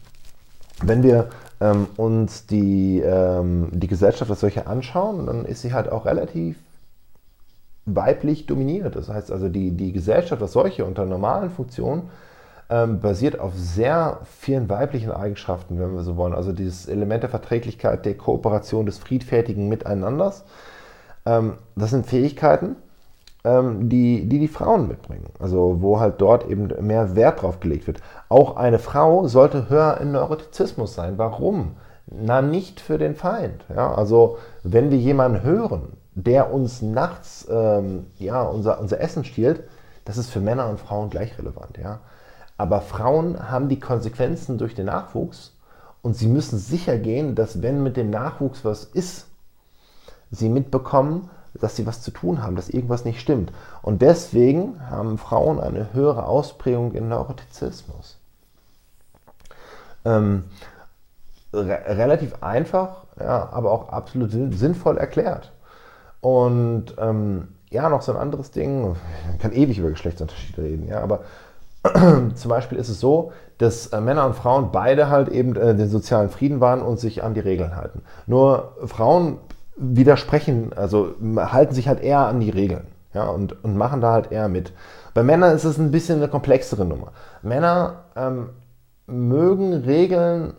wenn 0.82 1.02
wir 1.02 1.30
ähm, 1.62 1.86
uns 1.96 2.44
die, 2.44 3.00
ähm, 3.00 3.68
die 3.72 3.88
Gesellschaft 3.88 4.30
als 4.30 4.40
solche 4.40 4.66
anschauen, 4.66 5.24
dann 5.24 5.46
ist 5.46 5.62
sie 5.62 5.72
halt 5.72 5.90
auch 5.90 6.04
relativ 6.04 6.58
weiblich 7.86 8.44
dominiert. 8.44 8.96
Das 8.96 9.08
heißt 9.08 9.32
also, 9.32 9.48
die, 9.48 9.70
die 9.70 9.92
Gesellschaft 9.92 10.42
als 10.42 10.52
solche 10.52 10.84
unter 10.84 11.06
normalen 11.06 11.48
Funktionen 11.48 12.10
ähm, 12.70 13.00
basiert 13.00 13.40
auf 13.40 13.54
sehr 13.54 14.20
vielen 14.24 14.68
weiblichen 14.68 15.10
Eigenschaften, 15.10 15.78
wenn 15.80 15.94
wir 15.94 16.02
so 16.02 16.16
wollen. 16.16 16.34
Also 16.34 16.52
dieses 16.52 16.86
Element 16.86 17.22
der 17.22 17.30
Verträglichkeit, 17.30 18.04
der 18.04 18.16
Kooperation, 18.16 18.86
des 18.86 18.98
friedfertigen 18.98 19.68
Miteinanders. 19.68 20.44
Ähm, 21.24 21.54
das 21.76 21.90
sind 21.90 22.06
Fähigkeiten, 22.06 22.76
ähm, 23.44 23.88
die, 23.88 24.28
die 24.28 24.38
die 24.38 24.48
Frauen 24.48 24.86
mitbringen. 24.86 25.30
Also 25.38 25.78
wo 25.80 25.98
halt 25.98 26.20
dort 26.20 26.46
eben 26.48 26.68
mehr 26.86 27.16
Wert 27.16 27.42
drauf 27.42 27.60
gelegt 27.60 27.86
wird. 27.86 28.00
Auch 28.28 28.56
eine 28.56 28.78
Frau 28.78 29.26
sollte 29.28 29.70
höher 29.70 29.98
in 30.00 30.12
Neurotizismus 30.12 30.94
sein. 30.94 31.14
Warum? 31.16 31.76
Na, 32.06 32.42
nicht 32.42 32.80
für 32.80 32.98
den 32.98 33.14
Feind. 33.14 33.64
Ja? 33.74 33.94
Also 33.94 34.38
wenn 34.62 34.90
wir 34.90 34.98
jemanden 34.98 35.42
hören, 35.42 35.94
der 36.14 36.52
uns 36.52 36.82
nachts 36.82 37.46
ähm, 37.50 38.06
ja, 38.18 38.42
unser, 38.42 38.80
unser 38.80 39.00
Essen 39.00 39.24
stiehlt, 39.24 39.62
das 40.04 40.18
ist 40.18 40.30
für 40.30 40.40
Männer 40.40 40.68
und 40.68 40.80
Frauen 40.80 41.10
gleich 41.10 41.38
relevant. 41.38 41.78
Ja? 41.78 42.00
Aber 42.58 42.80
Frauen 42.80 43.50
haben 43.50 43.68
die 43.68 43.80
Konsequenzen 43.80 44.58
durch 44.58 44.74
den 44.74 44.86
Nachwuchs 44.86 45.54
und 46.02 46.14
sie 46.16 46.26
müssen 46.26 46.58
sicher 46.58 46.98
gehen, 46.98 47.34
dass 47.34 47.62
wenn 47.62 47.82
mit 47.82 47.96
dem 47.96 48.10
Nachwuchs 48.10 48.64
was 48.64 48.84
ist, 48.84 49.26
sie 50.30 50.48
mitbekommen, 50.48 51.30
dass 51.54 51.76
sie 51.76 51.86
was 51.86 52.02
zu 52.02 52.10
tun 52.10 52.42
haben, 52.42 52.56
dass 52.56 52.68
irgendwas 52.68 53.04
nicht 53.04 53.20
stimmt. 53.20 53.52
Und 53.82 54.02
deswegen 54.02 54.80
haben 54.90 55.18
Frauen 55.18 55.60
eine 55.60 55.92
höhere 55.92 56.26
Ausprägung 56.26 56.92
in 56.92 57.08
Neurotizismus. 57.08 58.18
Ähm, 60.04 60.44
re 61.52 61.80
relativ 61.86 62.42
einfach, 62.42 63.04
ja, 63.18 63.48
aber 63.52 63.70
auch 63.70 63.88
absolut 63.90 64.32
sinnvoll 64.32 64.98
erklärt. 64.98 65.52
Und 66.20 66.94
ähm, 66.98 67.48
ja, 67.70 67.88
noch 67.88 68.02
so 68.02 68.12
ein 68.12 68.18
anderes 68.18 68.50
Ding, 68.50 68.82
man 68.82 68.96
kann 69.40 69.52
ewig 69.52 69.78
über 69.78 69.90
Geschlechtsunterschiede 69.90 70.62
reden, 70.62 70.88
ja, 70.88 71.00
aber 71.00 71.20
zum 72.34 72.48
Beispiel 72.48 72.78
ist 72.78 72.88
es 72.88 73.00
so, 73.00 73.32
dass 73.58 73.88
äh, 73.88 74.00
Männer 74.00 74.26
und 74.26 74.34
Frauen 74.34 74.70
beide 74.72 75.08
halt 75.08 75.28
eben 75.28 75.56
äh, 75.56 75.74
den 75.74 75.88
sozialen 75.88 76.30
Frieden 76.30 76.60
wahren 76.60 76.82
und 76.82 76.98
sich 76.98 77.22
an 77.22 77.34
die 77.34 77.40
Regeln 77.40 77.76
halten. 77.76 78.02
Nur 78.26 78.76
Frauen 78.86 79.38
widersprechen, 79.76 80.72
also 80.74 81.14
halten 81.36 81.74
sich 81.74 81.88
halt 81.88 82.02
eher 82.02 82.26
an 82.26 82.40
die 82.40 82.50
Regeln 82.50 82.88
ja, 83.14 83.28
und, 83.28 83.64
und 83.64 83.76
machen 83.76 84.00
da 84.00 84.12
halt 84.12 84.32
eher 84.32 84.48
mit. 84.48 84.72
Bei 85.14 85.22
Männern 85.22 85.54
ist 85.54 85.64
es 85.64 85.78
ein 85.78 85.90
bisschen 85.90 86.18
eine 86.18 86.28
komplexere 86.28 86.84
Nummer. 86.84 87.12
Männer 87.42 88.04
ähm, 88.16 88.50
mögen 89.06 89.72
Regeln, 89.72 90.54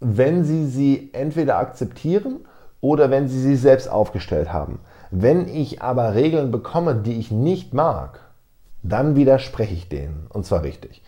wenn 0.00 0.44
sie 0.44 0.66
sie 0.66 1.10
entweder 1.12 1.58
akzeptieren 1.58 2.46
oder 2.80 3.10
wenn 3.10 3.28
sie 3.28 3.40
sie 3.40 3.56
selbst 3.56 3.88
aufgestellt 3.88 4.52
haben. 4.52 4.80
Wenn 5.10 5.48
ich 5.48 5.82
aber 5.82 6.14
Regeln 6.14 6.50
bekomme, 6.50 6.96
die 6.96 7.18
ich 7.18 7.30
nicht 7.30 7.74
mag, 7.74 8.20
dann 8.84 9.16
widerspreche 9.16 9.74
ich 9.74 9.88
denen. 9.88 10.26
Und 10.28 10.46
zwar 10.46 10.62
richtig. 10.62 11.02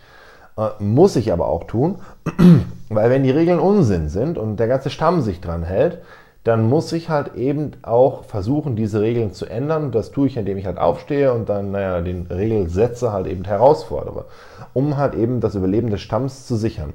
Äh, 0.57 0.69
muss 0.79 1.15
ich 1.15 1.31
aber 1.31 1.47
auch 1.47 1.63
tun, 1.63 1.99
weil 2.89 3.09
wenn 3.09 3.23
die 3.23 3.31
Regeln 3.31 3.59
Unsinn 3.59 4.09
sind 4.09 4.37
und 4.37 4.57
der 4.57 4.67
ganze 4.67 4.89
Stamm 4.89 5.21
sich 5.21 5.39
dran 5.39 5.63
hält, 5.63 5.99
dann 6.43 6.69
muss 6.69 6.93
ich 6.93 7.09
halt 7.09 7.35
eben 7.35 7.71
auch 7.81 8.23
versuchen, 8.23 8.77
diese 8.77 9.01
Regeln 9.01 9.33
zu 9.33 9.45
ändern. 9.45 9.91
Das 9.91 10.11
tue 10.11 10.27
ich, 10.27 10.37
indem 10.37 10.57
ich 10.57 10.65
halt 10.65 10.77
aufstehe 10.77 11.33
und 11.33 11.49
dann, 11.49 11.71
naja, 11.71 11.99
den 11.99 12.27
Regelsätze 12.27 13.11
halt 13.11 13.27
eben 13.27 13.43
herausfordere, 13.43 14.25
um 14.73 14.95
halt 14.95 15.13
eben 15.13 15.41
das 15.41 15.55
Überleben 15.55 15.89
des 15.89 15.99
Stamms 15.99 16.47
zu 16.47 16.55
sichern. 16.55 16.93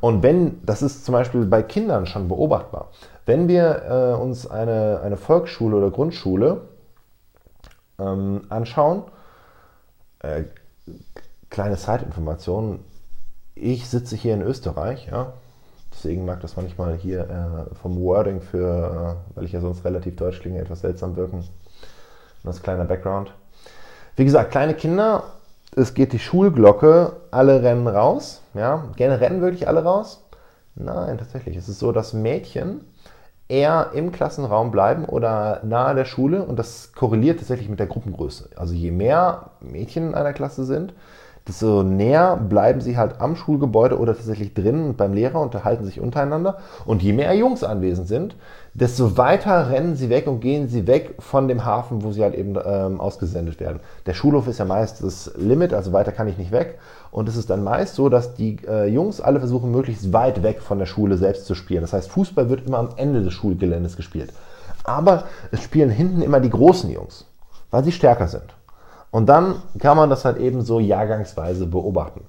Und 0.00 0.22
wenn, 0.22 0.60
das 0.64 0.82
ist 0.82 1.06
zum 1.06 1.14
Beispiel 1.14 1.46
bei 1.46 1.62
Kindern 1.62 2.04
schon 2.04 2.28
beobachtbar, 2.28 2.88
wenn 3.24 3.48
wir 3.48 3.82
äh, 3.88 4.22
uns 4.22 4.46
eine, 4.46 5.00
eine 5.02 5.16
Volksschule 5.16 5.76
oder 5.76 5.90
Grundschule 5.90 6.60
ähm, 7.98 8.42
anschauen, 8.50 9.04
äh, 10.20 10.44
kleine 11.50 11.76
Zeitinformation, 11.76 12.84
ich 13.54 13.88
sitze 13.88 14.16
hier 14.16 14.34
in 14.34 14.42
Österreich, 14.42 15.08
ja, 15.10 15.34
Deswegen 15.92 16.24
mag 16.24 16.40
das 16.40 16.56
manchmal 16.56 16.96
hier 16.96 17.28
äh, 17.28 17.74
vom 17.74 18.00
Wording 18.00 18.40
für, 18.40 19.18
äh, 19.32 19.36
weil 19.36 19.44
ich 19.44 19.52
ja 19.52 19.60
sonst 19.60 19.84
relativ 19.84 20.16
deutsch 20.16 20.40
klinge, 20.40 20.60
etwas 20.60 20.80
seltsam 20.80 21.16
wirken. 21.16 21.38
Und 21.38 21.48
das 22.44 22.62
kleiner 22.62 22.84
Background. 22.84 23.32
Wie 24.16 24.24
gesagt, 24.24 24.50
kleine 24.50 24.74
Kinder, 24.74 25.24
es 25.76 25.94
geht 25.94 26.12
die 26.12 26.18
Schulglocke, 26.18 27.12
alle 27.30 27.62
rennen 27.62 27.86
raus. 27.86 28.42
Ja, 28.54 28.84
gerne 28.96 29.20
rennen 29.20 29.40
wirklich 29.40 29.68
alle 29.68 29.82
raus? 29.82 30.24
Nein, 30.74 31.18
tatsächlich. 31.18 31.56
Es 31.56 31.68
ist 31.68 31.80
so, 31.80 31.92
dass 31.92 32.12
Mädchen 32.12 32.82
eher 33.50 33.90
im 33.94 34.12
Klassenraum 34.12 34.70
bleiben 34.70 35.04
oder 35.04 35.60
nahe 35.64 35.94
der 35.94 36.04
Schule 36.04 36.44
und 36.44 36.58
das 36.58 36.92
korreliert 36.94 37.38
tatsächlich 37.38 37.68
mit 37.68 37.80
der 37.80 37.86
Gruppengröße. 37.86 38.50
Also 38.56 38.74
je 38.74 38.90
mehr 38.90 39.50
Mädchen 39.60 40.08
in 40.08 40.14
einer 40.14 40.32
Klasse 40.32 40.64
sind, 40.64 40.94
desto 41.48 41.82
näher 41.82 42.36
bleiben 42.36 42.80
sie 42.80 42.96
halt 42.96 43.20
am 43.20 43.34
Schulgebäude 43.34 43.98
oder 43.98 44.14
tatsächlich 44.14 44.54
drinnen 44.54 44.94
beim 44.94 45.12
Lehrer, 45.12 45.40
unterhalten 45.40 45.84
sich 45.84 46.00
untereinander. 46.00 46.58
Und 46.84 47.02
je 47.02 47.12
mehr 47.12 47.34
Jungs 47.34 47.64
anwesend 47.64 48.06
sind, 48.06 48.36
desto 48.74 49.16
weiter 49.16 49.70
rennen 49.70 49.96
sie 49.96 50.10
weg 50.10 50.26
und 50.26 50.40
gehen 50.40 50.68
sie 50.68 50.86
weg 50.86 51.16
von 51.18 51.48
dem 51.48 51.64
Hafen, 51.64 52.04
wo 52.04 52.12
sie 52.12 52.22
halt 52.22 52.34
eben 52.34 52.56
ähm, 52.64 53.00
ausgesendet 53.00 53.58
werden. 53.58 53.80
Der 54.06 54.14
Schulhof 54.14 54.46
ist 54.46 54.58
ja 54.58 54.64
meist 54.64 55.02
das 55.02 55.32
Limit, 55.36 55.74
also 55.74 55.92
weiter 55.92 56.12
kann 56.12 56.28
ich 56.28 56.38
nicht 56.38 56.52
weg. 56.52 56.78
Und 57.10 57.28
es 57.28 57.36
ist 57.36 57.50
dann 57.50 57.64
meist 57.64 57.94
so, 57.94 58.08
dass 58.08 58.34
die 58.34 58.58
äh, 58.66 58.86
Jungs 58.86 59.20
alle 59.20 59.40
versuchen, 59.40 59.70
möglichst 59.70 60.12
weit 60.12 60.42
weg 60.42 60.62
von 60.62 60.78
der 60.78 60.86
Schule 60.86 61.16
selbst 61.16 61.46
zu 61.46 61.54
spielen. 61.54 61.80
Das 61.80 61.92
heißt, 61.92 62.10
Fußball 62.10 62.48
wird 62.48 62.66
immer 62.66 62.78
am 62.78 62.90
Ende 62.96 63.22
des 63.22 63.32
Schulgeländes 63.32 63.96
gespielt. 63.96 64.32
Aber 64.84 65.24
es 65.50 65.62
spielen 65.62 65.90
hinten 65.90 66.22
immer 66.22 66.40
die 66.40 66.50
großen 66.50 66.90
Jungs, 66.90 67.26
weil 67.70 67.84
sie 67.84 67.92
stärker 67.92 68.28
sind. 68.28 68.54
Und 69.10 69.28
dann 69.28 69.56
kann 69.78 69.96
man 69.96 70.08
das 70.08 70.24
halt 70.24 70.38
eben 70.38 70.62
so 70.62 70.78
jahrgangsweise 70.78 71.66
beobachten. 71.66 72.22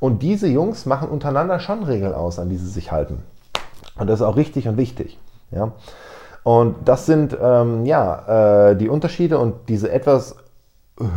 Und 0.00 0.22
diese 0.22 0.46
Jungs 0.46 0.86
machen 0.86 1.08
untereinander 1.08 1.58
schon 1.58 1.82
Regeln 1.82 2.14
aus, 2.14 2.38
an 2.38 2.48
die 2.48 2.56
sie 2.56 2.68
sich 2.68 2.92
halten. 2.92 3.24
Und 3.98 4.08
das 4.08 4.20
ist 4.20 4.26
auch 4.26 4.36
richtig 4.36 4.68
und 4.68 4.76
wichtig. 4.76 5.18
Ja? 5.50 5.72
Und 6.44 6.76
das 6.84 7.06
sind 7.06 7.36
ähm, 7.40 7.84
ja, 7.84 8.70
äh, 8.70 8.76
die 8.76 8.88
Unterschiede 8.88 9.38
und 9.38 9.68
diese 9.68 9.90
etwas 9.90 10.36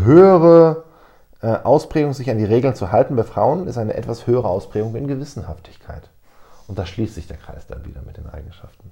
höhere 0.03 0.83
äh, 1.41 1.47
Ausprägung, 1.63 2.13
sich 2.13 2.29
an 2.29 2.37
die 2.37 2.45
Regeln 2.45 2.75
zu 2.75 2.91
halten 2.91 3.15
bei 3.15 3.23
Frauen, 3.23 3.67
ist 3.67 3.77
eine 3.77 3.95
etwas 3.95 4.27
höhere 4.27 4.47
Ausprägung 4.47 4.95
in 4.95 5.07
Gewissenhaftigkeit. 5.07 6.09
Und 6.67 6.79
da 6.79 6.85
schließt 6.85 7.15
sich 7.15 7.27
der 7.27 7.37
Kreis 7.37 7.67
dann 7.67 7.85
wieder 7.85 8.01
mit 8.05 8.17
den 8.17 8.29
Eigenschaften. 8.29 8.91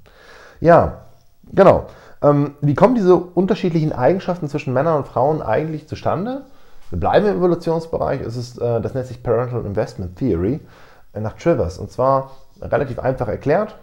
Ja, 0.60 1.06
genau. 1.52 1.86
Ähm, 2.22 2.56
wie 2.62 2.76
kommen 2.76 2.96
diese 2.96 3.16
unterschiedlichen 3.16 3.94
Eigenschaften 3.94 4.50
zwischen 4.50 4.74
Männern 4.74 4.98
und 4.98 5.08
Frauen 5.08 5.42
eigentlich 5.42 5.88
zustande? 5.88 6.42
Wir 6.90 7.00
bleiben 7.00 7.28
im 7.28 7.38
Evolutionsbereich. 7.38 8.22
Es 8.22 8.36
ist, 8.36 8.60
äh, 8.60 8.82
das 8.82 8.94
nennt 8.94 9.08
sich 9.08 9.24
Parental 9.24 9.66
Investment 9.66 10.18
Theory 10.18 10.60
äh, 11.14 11.20
nach 11.20 11.34
Trivers. 11.34 11.78
Und 11.78 11.92
zwar 11.92 12.32
relativ 12.62 13.00
einfach 13.00 13.28
erklärt. 13.28 13.76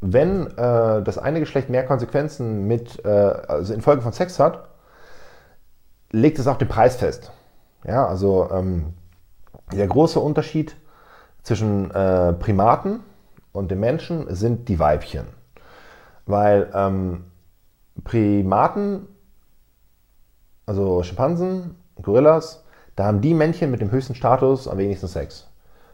Wenn 0.00 0.46
äh, 0.46 1.02
das 1.02 1.18
eine 1.18 1.40
Geschlecht 1.40 1.68
mehr 1.68 1.84
Konsequenzen 1.84 2.66
mit, 2.66 3.04
äh, 3.04 3.08
also 3.08 3.74
infolge 3.74 4.02
von 4.02 4.12
Sex 4.12 4.38
hat, 4.38 4.68
legt 6.12 6.38
es 6.38 6.46
auch 6.46 6.56
den 6.56 6.68
Preis 6.68 6.96
fest. 6.96 7.32
Ja, 7.86 8.06
also 8.06 8.48
ähm, 8.52 8.94
der 9.72 9.86
große 9.86 10.20
Unterschied 10.20 10.76
zwischen 11.42 11.90
äh, 11.90 12.32
Primaten 12.34 13.00
und 13.52 13.70
den 13.70 13.80
Menschen 13.80 14.32
sind 14.34 14.68
die 14.68 14.78
Weibchen. 14.78 15.26
Weil 16.26 16.70
ähm, 16.74 17.24
Primaten, 18.04 19.08
also 20.66 21.02
Schimpansen, 21.02 21.76
Gorillas, 22.02 22.64
da 22.96 23.06
haben 23.06 23.20
die 23.20 23.34
Männchen 23.34 23.70
mit 23.70 23.80
dem 23.80 23.90
höchsten 23.90 24.14
Status 24.14 24.68
am 24.68 24.78
wenigsten 24.78 25.08
Sex. 25.08 25.48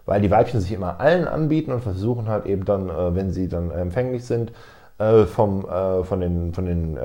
Weil 0.05 0.21
die 0.21 0.31
Weibchen 0.31 0.61
sich 0.61 0.73
immer 0.73 1.01
allen 1.01 1.27
anbieten 1.27 1.73
und 1.73 1.83
versuchen 1.83 2.29
halt 2.29 2.47
eben 2.47 2.65
dann, 2.65 2.91
äh, 2.91 3.15
wenn 3.15 3.31
sie 3.31 3.49
dann 3.49 3.71
empfänglich 3.71 4.25
sind, 4.25 4.53
äh, 4.99 5.25
vom, 5.25 5.67
äh, 5.69 6.05
von 6.05 6.21
den, 6.21 6.55
von 6.55 6.67
den 6.67 6.99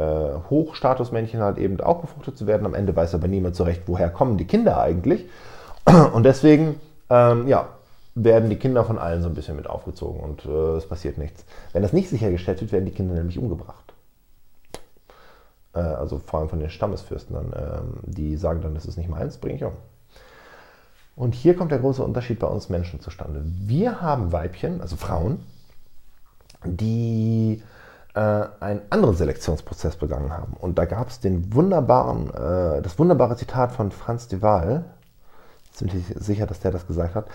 Hochstatusmännchen 0.49 1.41
halt 1.41 1.57
eben 1.57 1.79
auch 1.81 2.01
befruchtet 2.01 2.37
zu 2.37 2.47
werden. 2.47 2.65
Am 2.65 2.73
Ende 2.73 2.95
weiß 2.95 3.15
aber 3.15 3.27
niemand 3.27 3.55
so 3.55 3.63
recht, 3.63 3.83
woher 3.87 4.09
kommen 4.09 4.37
die 4.37 4.45
Kinder 4.45 4.79
eigentlich. 4.79 5.25
Und 6.13 6.23
deswegen, 6.23 6.79
ähm, 7.09 7.47
ja, 7.47 7.69
werden 8.13 8.49
die 8.49 8.57
Kinder 8.57 8.83
von 8.83 8.97
allen 8.97 9.21
so 9.21 9.29
ein 9.29 9.35
bisschen 9.35 9.55
mit 9.55 9.67
aufgezogen 9.67 10.19
und 10.19 10.43
es 10.43 10.85
passiert 10.85 11.17
nichts. 11.17 11.45
Wenn 11.71 11.81
das 11.81 11.93
nicht 11.93 12.09
sichergestellt 12.09 12.59
wird, 12.59 12.73
werden 12.73 12.83
die 12.83 12.91
Kinder 12.91 13.13
nämlich 13.13 13.39
umgebracht. 13.39 13.91
Äh, 15.73 15.79
also 15.79 16.19
vor 16.19 16.39
allem 16.39 16.49
von 16.49 16.59
den 16.59 16.69
Stammesfürsten 16.69 17.35
dann, 17.35 17.53
ähm, 17.55 17.99
die 18.03 18.35
sagen 18.35 18.61
dann, 18.61 18.75
das 18.75 18.85
ist 18.85 18.97
nicht 18.97 19.09
meins, 19.09 19.37
bringe 19.37 19.55
ich 19.55 19.63
um. 19.63 19.73
Und 21.15 21.35
hier 21.35 21.55
kommt 21.55 21.71
der 21.71 21.79
große 21.79 22.03
Unterschied 22.03 22.39
bei 22.39 22.47
uns 22.47 22.69
Menschen 22.69 22.99
zustande. 22.99 23.41
Wir 23.43 24.01
haben 24.01 24.31
Weibchen, 24.31 24.81
also 24.81 24.95
Frauen, 24.95 25.43
die 26.63 27.61
äh, 27.61 27.80
einen 28.19 28.81
anderen 28.89 29.15
Selektionsprozess 29.15 29.95
begangen 29.95 30.33
haben. 30.33 30.53
Und 30.53 30.77
da 30.77 30.85
gab 30.85 31.09
es 31.09 31.19
den 31.19 31.53
wunderbaren, 31.53 32.29
äh, 32.29 32.81
das 32.81 32.99
wunderbare 32.99 33.37
Zitat 33.37 33.71
von 33.71 33.91
Franz 33.91 34.27
de 34.27 34.41
Waal, 34.41 34.85
ziemlich 35.71 36.05
sicher, 36.15 36.45
dass 36.45 36.59
der 36.59 36.71
das 36.71 36.87
gesagt 36.87 37.15
hat. 37.15 37.27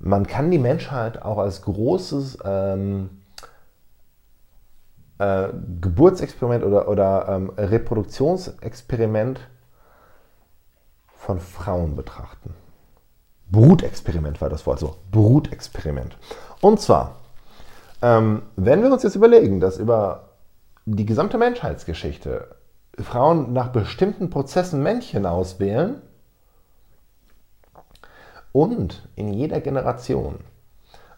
Man 0.00 0.26
kann 0.26 0.50
die 0.50 0.58
Menschheit 0.58 1.22
auch 1.22 1.38
als 1.38 1.62
großes 1.62 2.38
ähm, 2.44 3.10
äh, 5.18 5.48
Geburtsexperiment 5.80 6.64
oder, 6.64 6.88
oder 6.88 7.28
ähm, 7.28 7.50
Reproduktionsexperiment 7.56 9.40
von 11.08 11.40
Frauen 11.40 11.96
betrachten. 11.96 12.54
Brutexperiment 13.50 14.40
war 14.40 14.50
das 14.50 14.66
Wort 14.66 14.78
so. 14.78 14.96
Brutexperiment. 15.10 16.16
Und 16.60 16.80
zwar, 16.80 17.16
ähm, 18.02 18.42
wenn 18.56 18.82
wir 18.82 18.92
uns 18.92 19.02
jetzt 19.02 19.16
überlegen, 19.16 19.60
dass 19.60 19.78
über 19.78 20.30
die 20.86 21.06
gesamte 21.06 21.38
Menschheitsgeschichte 21.38 22.56
Frauen 22.98 23.52
nach 23.52 23.68
bestimmten 23.68 24.30
Prozessen 24.30 24.82
Männchen 24.82 25.26
auswählen 25.26 26.00
und 28.52 29.08
in 29.14 29.32
jeder 29.32 29.60
Generation 29.60 30.40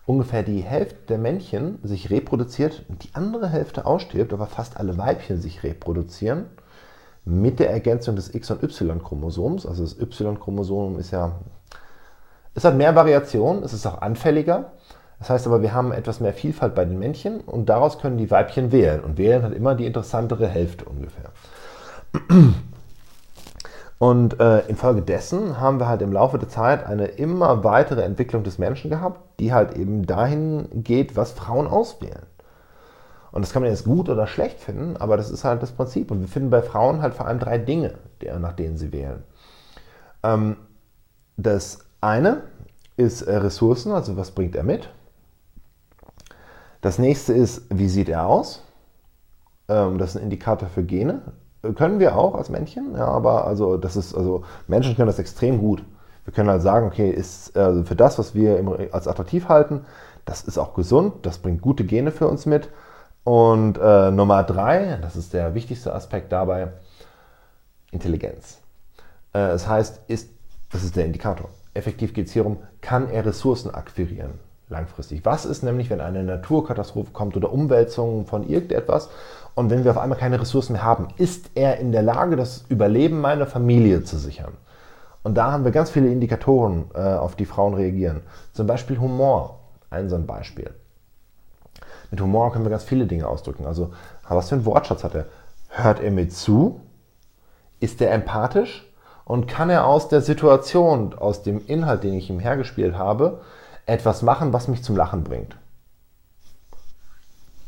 ungefähr 0.07 0.43
die 0.43 0.61
Hälfte 0.61 0.97
der 1.09 1.19
Männchen 1.19 1.79
sich 1.83 2.11
reproduziert 2.11 2.85
und 2.89 3.05
die 3.05 3.11
andere 3.15 3.49
Hälfte 3.49 3.87
ausstirbt, 3.87 4.33
aber 4.33 4.47
fast 4.47 4.77
alle 4.77 4.99
Weibchen 4.99 5.41
sich 5.41 5.63
reproduzieren, 5.63 6.47
mit 7.25 7.61
der 7.61 7.71
Ergänzung 7.71 8.17
des 8.17 8.35
X- 8.35 8.51
und 8.51 8.63
Y-Chromosoms. 8.63 9.67
Also 9.67 9.85
das 9.85 9.99
Y-Chromosom 9.99 10.99
ist 10.99 11.13
ja, 11.13 11.37
es 12.55 12.65
hat 12.65 12.77
mehr 12.77 12.97
Variationen, 12.97 13.63
es 13.63 13.73
ist 13.73 13.87
auch 13.87 14.01
anfälliger. 14.03 14.73
Das 15.21 15.31
heißt 15.31 15.47
aber, 15.47 15.63
wir 15.63 15.75
haben 15.75 15.93
etwas 15.93 16.19
mehr 16.19 16.33
Vielfalt 16.33 16.75
bei 16.75 16.85
den 16.85 16.99
Männchen 16.99 17.41
und 17.41 17.69
daraus 17.69 17.99
können 17.99 18.19
die 18.19 18.31
Weibchen 18.31 18.73
wählen. 18.73 19.01
Und 19.01 19.19
wählen 19.19 19.43
hat 19.43 19.53
immer 19.53 19.75
die 19.75 19.87
interessantere 19.87 20.49
Hälfte 20.49 20.87
ungefähr. 20.87 21.31
Und 23.99 24.41
äh, 24.41 24.61
infolgedessen 24.61 25.61
haben 25.61 25.79
wir 25.79 25.87
halt 25.87 26.01
im 26.01 26.11
Laufe 26.11 26.39
der 26.39 26.49
Zeit 26.49 26.87
eine 26.87 27.05
immer 27.05 27.63
weitere 27.65 28.01
Entwicklung 28.01 28.43
des 28.45 28.57
Menschen 28.57 28.89
gehabt, 28.89 29.21
die 29.39 29.53
halt 29.53 29.77
eben 29.77 30.07
dahin 30.07 30.67
geht, 30.73 31.17
was 31.17 31.33
Frauen 31.33 31.67
auswählen. 31.67 32.25
Und 33.31 33.43
das 33.43 33.53
kann 33.53 33.61
man 33.61 33.71
jetzt 33.71 33.85
gut 33.85 34.09
oder 34.09 34.27
schlecht 34.27 34.59
finden, 34.59 34.97
aber 34.97 35.19
das 35.19 35.31
ist 35.31 35.45
halt 35.45 35.63
das 35.63 35.73
Prinzip. 35.73 36.11
Und 36.11 36.23
wir 36.23 36.29
finden 36.29 36.49
bei 36.49 36.63
Frauen 36.63 37.03
halt 37.03 37.13
vor 37.13 37.27
allem 37.27 37.39
drei 37.39 37.59
Dinge, 37.59 37.93
nach 38.41 38.55
denen 38.55 38.79
sie 38.79 38.91
wählen. 38.91 39.23
Ähm, 40.23 40.57
das 41.37 41.81
eine 42.01 42.43
ist 42.97 43.21
äh, 43.21 43.37
Ressourcen, 43.37 43.93
also 43.93 44.17
was 44.17 44.31
bringt 44.31 44.57
er 44.57 44.65
mit. 44.65 44.89
Das 46.81 46.99
nächste 46.99 47.33
ist, 47.33 47.63
wie 47.71 47.89
sieht 47.89 48.09
er 48.09 48.27
aus? 48.27 48.63
Ähm, 49.69 49.99
das 49.99 50.11
ist 50.11 50.17
ein 50.17 50.25
Indikator 50.25 50.69
für 50.69 50.83
Gene. 50.83 51.21
Können 51.77 51.99
wir 51.99 52.17
auch 52.17 52.35
als 52.35 52.49
Männchen, 52.49 52.95
ja, 52.97 53.07
aber 53.07 53.47
also 53.47 53.77
das 53.77 53.95
ist, 53.95 54.15
also 54.15 54.45
Menschen 54.67 54.97
können 54.97 55.09
das 55.09 55.19
extrem 55.19 55.59
gut. 55.59 55.85
Wir 56.25 56.33
können 56.33 56.49
halt 56.49 56.63
sagen, 56.63 56.87
okay, 56.87 57.11
ist 57.11 57.55
also 57.57 57.85
für 57.85 57.97
das, 57.97 58.19
was 58.19 58.35
wir 58.35 58.89
als 58.93 59.07
attraktiv 59.07 59.49
halten, 59.49 59.85
das 60.25 60.43
ist 60.43 60.57
auch 60.57 60.75
gesund, 60.75 61.27
das 61.27 61.39
bringt 61.39 61.61
gute 61.61 61.85
Gene 61.85 62.13
für 62.13 62.29
uns 62.29 62.47
mit. 62.47 62.71
Und 63.25 63.79
äh, 63.79 64.11
Nummer 64.11 64.43
drei, 64.43 64.99
das 65.03 65.17
ist 65.17 65.35
der 65.35 65.55
wichtigste 65.55 65.95
Aspekt 65.95 66.33
dabei, 66.33 66.69
Intelligenz. 67.91 68.59
Äh, 69.35 69.49
das 69.49 69.69
heißt, 69.69 70.01
ist, 70.09 70.31
das 70.73 70.83
ist 70.83 70.97
der 70.97 71.05
Indikator. 71.05 71.51
Effektiv 71.75 72.15
geht 72.15 72.29
es 72.29 72.33
hier 72.33 72.47
um, 72.47 72.59
kann 72.81 73.11
er 73.11 73.27
Ressourcen 73.27 73.75
akquirieren? 73.75 74.39
Langfristig. 74.71 75.25
Was 75.25 75.45
ist 75.45 75.63
nämlich, 75.63 75.91
wenn 75.91 76.01
eine 76.01 76.23
Naturkatastrophe 76.23 77.11
kommt 77.13 77.37
oder 77.37 77.53
Umwälzungen 77.53 78.27
von 78.27 78.49
irgendetwas 78.49 79.11
und 79.55 79.71
wenn 79.71 79.85
wir 79.85 79.91
auf 79.91 79.99
einmal 79.99 80.19
keine 80.19 80.41
Ressourcen 80.41 80.75
mehr 80.75 80.85
haben? 80.85 81.09
Ist 81.17 81.51
er 81.55 81.79
in 81.79 81.93
der 81.93 82.03
Lage, 82.03 82.37
das 82.37 82.65
Überleben 82.69 83.21
meiner 83.21 83.47
Familie 83.47 84.05
zu 84.05 84.17
sichern? 84.17 84.53
Und 85.23 85.35
da 85.35 85.53
haben 85.53 85.65
wir 85.65 85.73
ganz 85.73 85.91
viele 85.91 86.09
Indikatoren, 86.09 86.87
äh, 86.95 87.01
auf 87.01 87.37
die 87.37 87.45
Frauen 87.45 87.75
reagieren. 87.75 88.23
Zum 88.53 88.67
Beispiel 88.67 88.99
Humor, 88.99 89.59
ein 89.91 90.09
so 90.09 90.17
ein 90.17 90.27
Beispiel. 90.27 90.71
Mit 92.11 92.21
Humor 92.21 92.53
können 92.53 92.65
wir 92.65 92.71
ganz 92.71 92.85
viele 92.85 93.07
Dinge 93.07 93.29
ausdrücken. 93.29 93.67
Also, 93.67 93.93
was 94.29 94.49
für 94.49 94.57
ein 94.57 94.65
Wortschatz 94.65 95.05
hat 95.05 95.15
er? 95.15 95.27
Hört 95.69 96.01
er 96.01 96.11
mir 96.11 96.29
zu? 96.29 96.81
Ist 97.81 98.01
er 98.01 98.13
empathisch? 98.13 98.87
Und 99.25 99.47
kann 99.47 99.71
er 99.71 99.87
aus 99.87 100.09
der 100.09 100.23
Situation, 100.23 101.15
aus 101.15 101.43
dem 101.43 101.65
Inhalt, 101.67 102.03
den 102.03 102.15
ich 102.15 102.31
ihm 102.31 102.41
hergespielt 102.41 102.97
habe, 102.97 103.41
etwas 103.91 104.23
machen, 104.23 104.53
was 104.53 104.69
mich 104.69 104.83
zum 104.83 104.97
Lachen 104.97 105.25
bringt. 105.25 105.57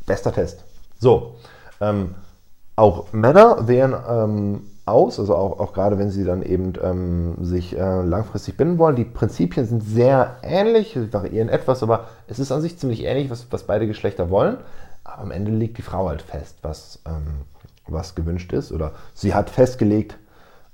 Bester 0.05 0.33
Test. 0.33 0.63
So, 0.99 1.35
ähm, 1.79 2.15
auch 2.75 3.11
Männer 3.13 3.67
wählen 3.67 3.93
ähm, 4.07 4.61
aus, 4.85 5.19
also 5.19 5.35
auch, 5.35 5.59
auch 5.59 5.73
gerade 5.73 5.97
wenn 5.97 6.09
sie 6.09 6.25
dann 6.25 6.41
eben 6.41 6.73
ähm, 6.81 7.35
sich 7.43 7.77
äh, 7.77 8.01
langfristig 8.01 8.57
binden 8.57 8.77
wollen. 8.77 8.95
Die 8.95 9.05
Prinzipien 9.05 9.65
sind 9.65 9.81
sehr 9.81 10.37
ähnlich, 10.41 10.97
variieren 11.11 11.49
etwas, 11.49 11.83
aber 11.83 12.07
es 12.27 12.39
ist 12.39 12.51
an 12.51 12.61
sich 12.61 12.77
ziemlich 12.77 13.03
ähnlich, 13.03 13.29
was, 13.29 13.47
was 13.51 13.63
beide 13.63 13.87
Geschlechter 13.87 14.29
wollen. 14.29 14.57
Aber 15.03 15.21
am 15.21 15.31
Ende 15.31 15.51
legt 15.51 15.77
die 15.77 15.83
Frau 15.83 16.07
halt 16.09 16.21
fest, 16.21 16.57
was, 16.61 16.99
ähm, 17.05 17.45
was 17.87 18.15
gewünscht 18.15 18.51
ist. 18.53 18.71
Oder 18.71 18.91
sie 19.13 19.33
hat 19.33 19.49
festgelegt, 19.49 20.17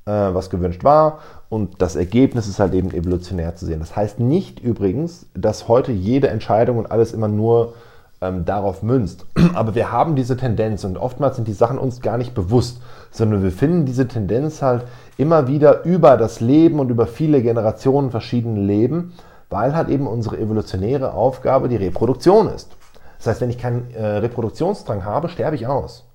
äh, 0.05 0.12
was 0.12 0.49
gewünscht 0.49 0.83
war. 0.83 1.19
Und 1.49 1.81
das 1.81 1.95
Ergebnis 1.95 2.47
ist 2.47 2.59
halt 2.59 2.73
eben 2.75 2.91
evolutionär 2.91 3.55
zu 3.55 3.65
sehen. 3.65 3.79
Das 3.79 3.95
heißt 3.95 4.19
nicht 4.19 4.59
übrigens, 4.59 5.25
dass 5.33 5.67
heute 5.67 5.91
jede 5.91 6.29
Entscheidung 6.29 6.77
und 6.77 6.91
alles 6.91 7.12
immer 7.12 7.27
nur 7.27 7.73
ähm, 8.21 8.45
darauf 8.45 8.83
münzt. 8.83 9.25
Aber 9.55 9.73
wir 9.73 9.91
haben 9.91 10.15
diese 10.15 10.38
Tendenz 10.38 10.83
und 10.83 10.97
oftmals 10.97 11.38
sind 11.38 11.47
die 11.47 11.53
Sachen 11.53 11.79
uns 11.79 12.01
gar 12.01 12.17
nicht 12.17 12.35
bewusst, 12.35 12.81
sondern 13.12 13.41
wir 13.41 13.51
finden 13.51 13.85
diese 13.85 14.07
Tendenz 14.07 14.62
halt 14.62 14.83
immer 15.17 15.47
wieder 15.47 15.83
über 15.85 16.17
das 16.17 16.39
Leben 16.39 16.79
und 16.79 16.89
über 16.89 17.07
viele 17.07 17.41
Generationen 17.41 18.12
verschiedene 18.12 18.62
Leben, 18.62 19.13
weil 19.49 19.75
halt 19.75 19.89
eben 19.89 20.05
unsere 20.05 20.38
evolutionäre 20.38 21.13
Aufgabe 21.13 21.67
die 21.67 21.77
Reproduktion 21.77 22.47
ist. 22.47 22.75
Das 23.17 23.27
heißt, 23.27 23.41
wenn 23.41 23.49
ich 23.49 23.57
keinen 23.57 23.91
äh, 23.93 24.05
Reproduktionsdrang 24.05 25.03
habe, 25.03 25.29
sterbe 25.29 25.55
ich 25.55 25.65
aus. 25.65 26.05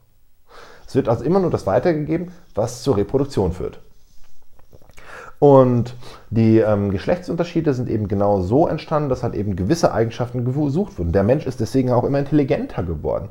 Es 0.86 0.94
wird 0.94 1.08
also 1.08 1.24
immer 1.24 1.40
nur 1.40 1.50
das 1.50 1.66
weitergegeben, 1.66 2.30
was 2.54 2.82
zur 2.82 2.96
Reproduktion 2.96 3.52
führt. 3.52 3.80
Und 5.44 5.94
die 6.30 6.60
ähm, 6.60 6.90
Geschlechtsunterschiede 6.90 7.74
sind 7.74 7.90
eben 7.90 8.08
genau 8.08 8.40
so 8.40 8.66
entstanden, 8.66 9.10
dass 9.10 9.22
halt 9.22 9.34
eben 9.34 9.56
gewisse 9.56 9.92
Eigenschaften 9.92 10.42
gesucht 10.42 10.98
wurden. 10.98 11.12
Der 11.12 11.22
Mensch 11.22 11.44
ist 11.44 11.60
deswegen 11.60 11.92
auch 11.92 12.04
immer 12.04 12.18
intelligenter 12.18 12.82
geworden. 12.82 13.28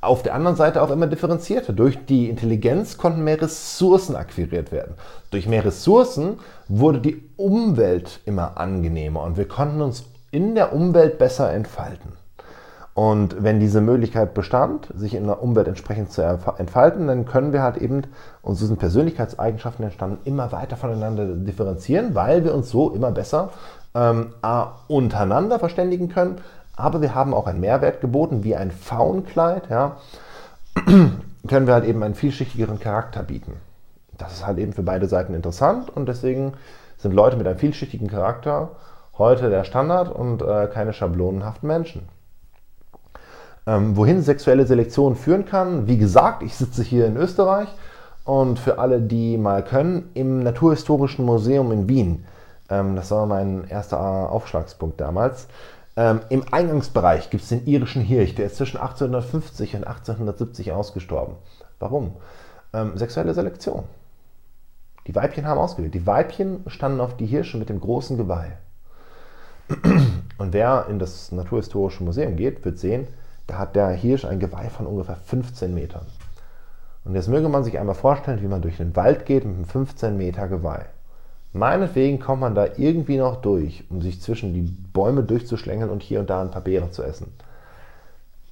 Auf 0.00 0.22
der 0.22 0.34
anderen 0.34 0.56
Seite 0.56 0.80
auch 0.80 0.90
immer 0.90 1.06
differenzierter. 1.06 1.74
Durch 1.74 1.98
die 2.06 2.30
Intelligenz 2.30 2.96
konnten 2.96 3.24
mehr 3.24 3.42
Ressourcen 3.42 4.16
akquiriert 4.16 4.72
werden. 4.72 4.94
Durch 5.30 5.46
mehr 5.46 5.62
Ressourcen 5.62 6.38
wurde 6.66 7.00
die 7.00 7.22
Umwelt 7.36 8.20
immer 8.24 8.56
angenehmer 8.56 9.22
und 9.22 9.36
wir 9.36 9.46
konnten 9.46 9.82
uns 9.82 10.04
in 10.30 10.54
der 10.54 10.72
Umwelt 10.72 11.18
besser 11.18 11.52
entfalten. 11.52 12.12
Und 12.94 13.42
wenn 13.42 13.60
diese 13.60 13.80
Möglichkeit 13.80 14.34
bestand, 14.34 14.88
sich 14.96 15.14
in 15.14 15.26
der 15.26 15.42
Umwelt 15.42 15.68
entsprechend 15.68 16.10
zu 16.10 16.22
entfalten, 16.22 17.06
dann 17.06 17.24
können 17.24 17.52
wir 17.52 17.62
halt 17.62 17.76
eben, 17.76 18.02
und 18.42 18.56
so 18.56 18.66
sind 18.66 18.78
Persönlichkeitseigenschaften 18.78 19.84
entstanden, 19.84 20.18
immer 20.24 20.50
weiter 20.52 20.76
voneinander 20.76 21.26
differenzieren, 21.26 22.14
weil 22.14 22.44
wir 22.44 22.52
uns 22.52 22.70
so 22.70 22.90
immer 22.90 23.12
besser 23.12 23.50
ähm, 23.94 24.34
untereinander 24.88 25.58
verständigen 25.58 26.08
können. 26.08 26.38
Aber 26.76 27.00
wir 27.00 27.14
haben 27.14 27.32
auch 27.32 27.46
einen 27.46 27.60
Mehrwert 27.60 28.00
geboten, 28.00 28.42
wie 28.42 28.56
ein 28.56 28.70
Faunkleid, 28.70 29.70
ja, 29.70 29.96
können 31.48 31.66
wir 31.66 31.74
halt 31.74 31.84
eben 31.84 32.02
einen 32.02 32.14
vielschichtigeren 32.14 32.80
Charakter 32.80 33.22
bieten. 33.22 33.54
Das 34.18 34.32
ist 34.32 34.46
halt 34.46 34.58
eben 34.58 34.72
für 34.72 34.82
beide 34.82 35.06
Seiten 35.06 35.34
interessant 35.34 35.90
und 35.90 36.06
deswegen 36.06 36.54
sind 36.98 37.14
Leute 37.14 37.36
mit 37.36 37.46
einem 37.46 37.58
vielschichtigen 37.58 38.08
Charakter 38.08 38.72
heute 39.16 39.48
der 39.48 39.64
Standard 39.64 40.08
und 40.10 40.42
äh, 40.42 40.68
keine 40.72 40.92
schablonenhaften 40.92 41.66
Menschen. 41.66 42.19
Ähm, 43.70 43.96
wohin 43.96 44.20
sexuelle 44.20 44.66
Selektion 44.66 45.14
führen 45.14 45.46
kann, 45.46 45.86
wie 45.86 45.96
gesagt, 45.96 46.42
ich 46.42 46.56
sitze 46.56 46.82
hier 46.82 47.06
in 47.06 47.16
Österreich 47.16 47.68
und 48.24 48.58
für 48.58 48.80
alle, 48.80 49.00
die 49.00 49.38
mal 49.38 49.62
können, 49.62 50.10
im 50.14 50.42
Naturhistorischen 50.42 51.24
Museum 51.24 51.70
in 51.70 51.88
Wien. 51.88 52.24
Ähm, 52.68 52.96
das 52.96 53.12
war 53.12 53.26
mein 53.26 53.68
erster 53.68 54.00
Aufschlagspunkt 54.32 55.00
damals. 55.00 55.46
Ähm, 55.96 56.18
Im 56.30 56.42
Eingangsbereich 56.50 57.30
gibt 57.30 57.44
es 57.44 57.50
den 57.50 57.64
irischen 57.64 58.02
Hirsch, 58.02 58.34
der 58.34 58.46
ist 58.46 58.56
zwischen 58.56 58.78
1850 58.78 59.76
und 59.76 59.84
1870 59.84 60.72
ausgestorben. 60.72 61.36
Warum? 61.78 62.16
Ähm, 62.72 62.96
sexuelle 62.96 63.34
Selektion. 63.34 63.84
Die 65.06 65.14
Weibchen 65.14 65.46
haben 65.46 65.60
ausgewählt. 65.60 65.94
Die 65.94 66.08
Weibchen 66.08 66.64
standen 66.66 67.00
auf 67.00 67.16
die 67.16 67.26
Hirsche 67.26 67.56
mit 67.56 67.68
dem 67.68 67.80
großen 67.80 68.16
Geweih. 68.16 68.58
Und 70.38 70.52
wer 70.52 70.86
in 70.90 70.98
das 70.98 71.30
Naturhistorische 71.30 72.02
Museum 72.02 72.34
geht, 72.34 72.64
wird 72.64 72.80
sehen, 72.80 73.06
da 73.50 73.58
hat 73.58 73.74
der 73.74 73.88
Hirsch 73.88 74.24
ein 74.24 74.38
Geweih 74.38 74.68
von 74.68 74.86
ungefähr 74.86 75.16
15 75.16 75.74
Metern. 75.74 76.06
Und 77.04 77.14
jetzt 77.14 77.28
möge 77.28 77.48
man 77.48 77.64
sich 77.64 77.78
einmal 77.78 77.96
vorstellen, 77.96 78.42
wie 78.42 78.46
man 78.46 78.62
durch 78.62 78.76
den 78.76 78.94
Wald 78.94 79.26
geht 79.26 79.44
mit 79.44 79.56
einem 79.56 79.64
15 79.64 80.16
Meter 80.16 80.46
Geweih. 80.46 80.86
Meinetwegen 81.52 82.20
kommt 82.20 82.42
man 82.42 82.54
da 82.54 82.66
irgendwie 82.76 83.16
noch 83.16 83.40
durch, 83.40 83.84
um 83.90 84.02
sich 84.02 84.20
zwischen 84.20 84.54
die 84.54 84.62
Bäume 84.62 85.24
durchzuschlängeln 85.24 85.90
und 85.90 86.02
hier 86.02 86.20
und 86.20 86.30
da 86.30 86.40
ein 86.40 86.52
paar 86.52 86.62
Beeren 86.62 86.92
zu 86.92 87.02
essen. 87.02 87.32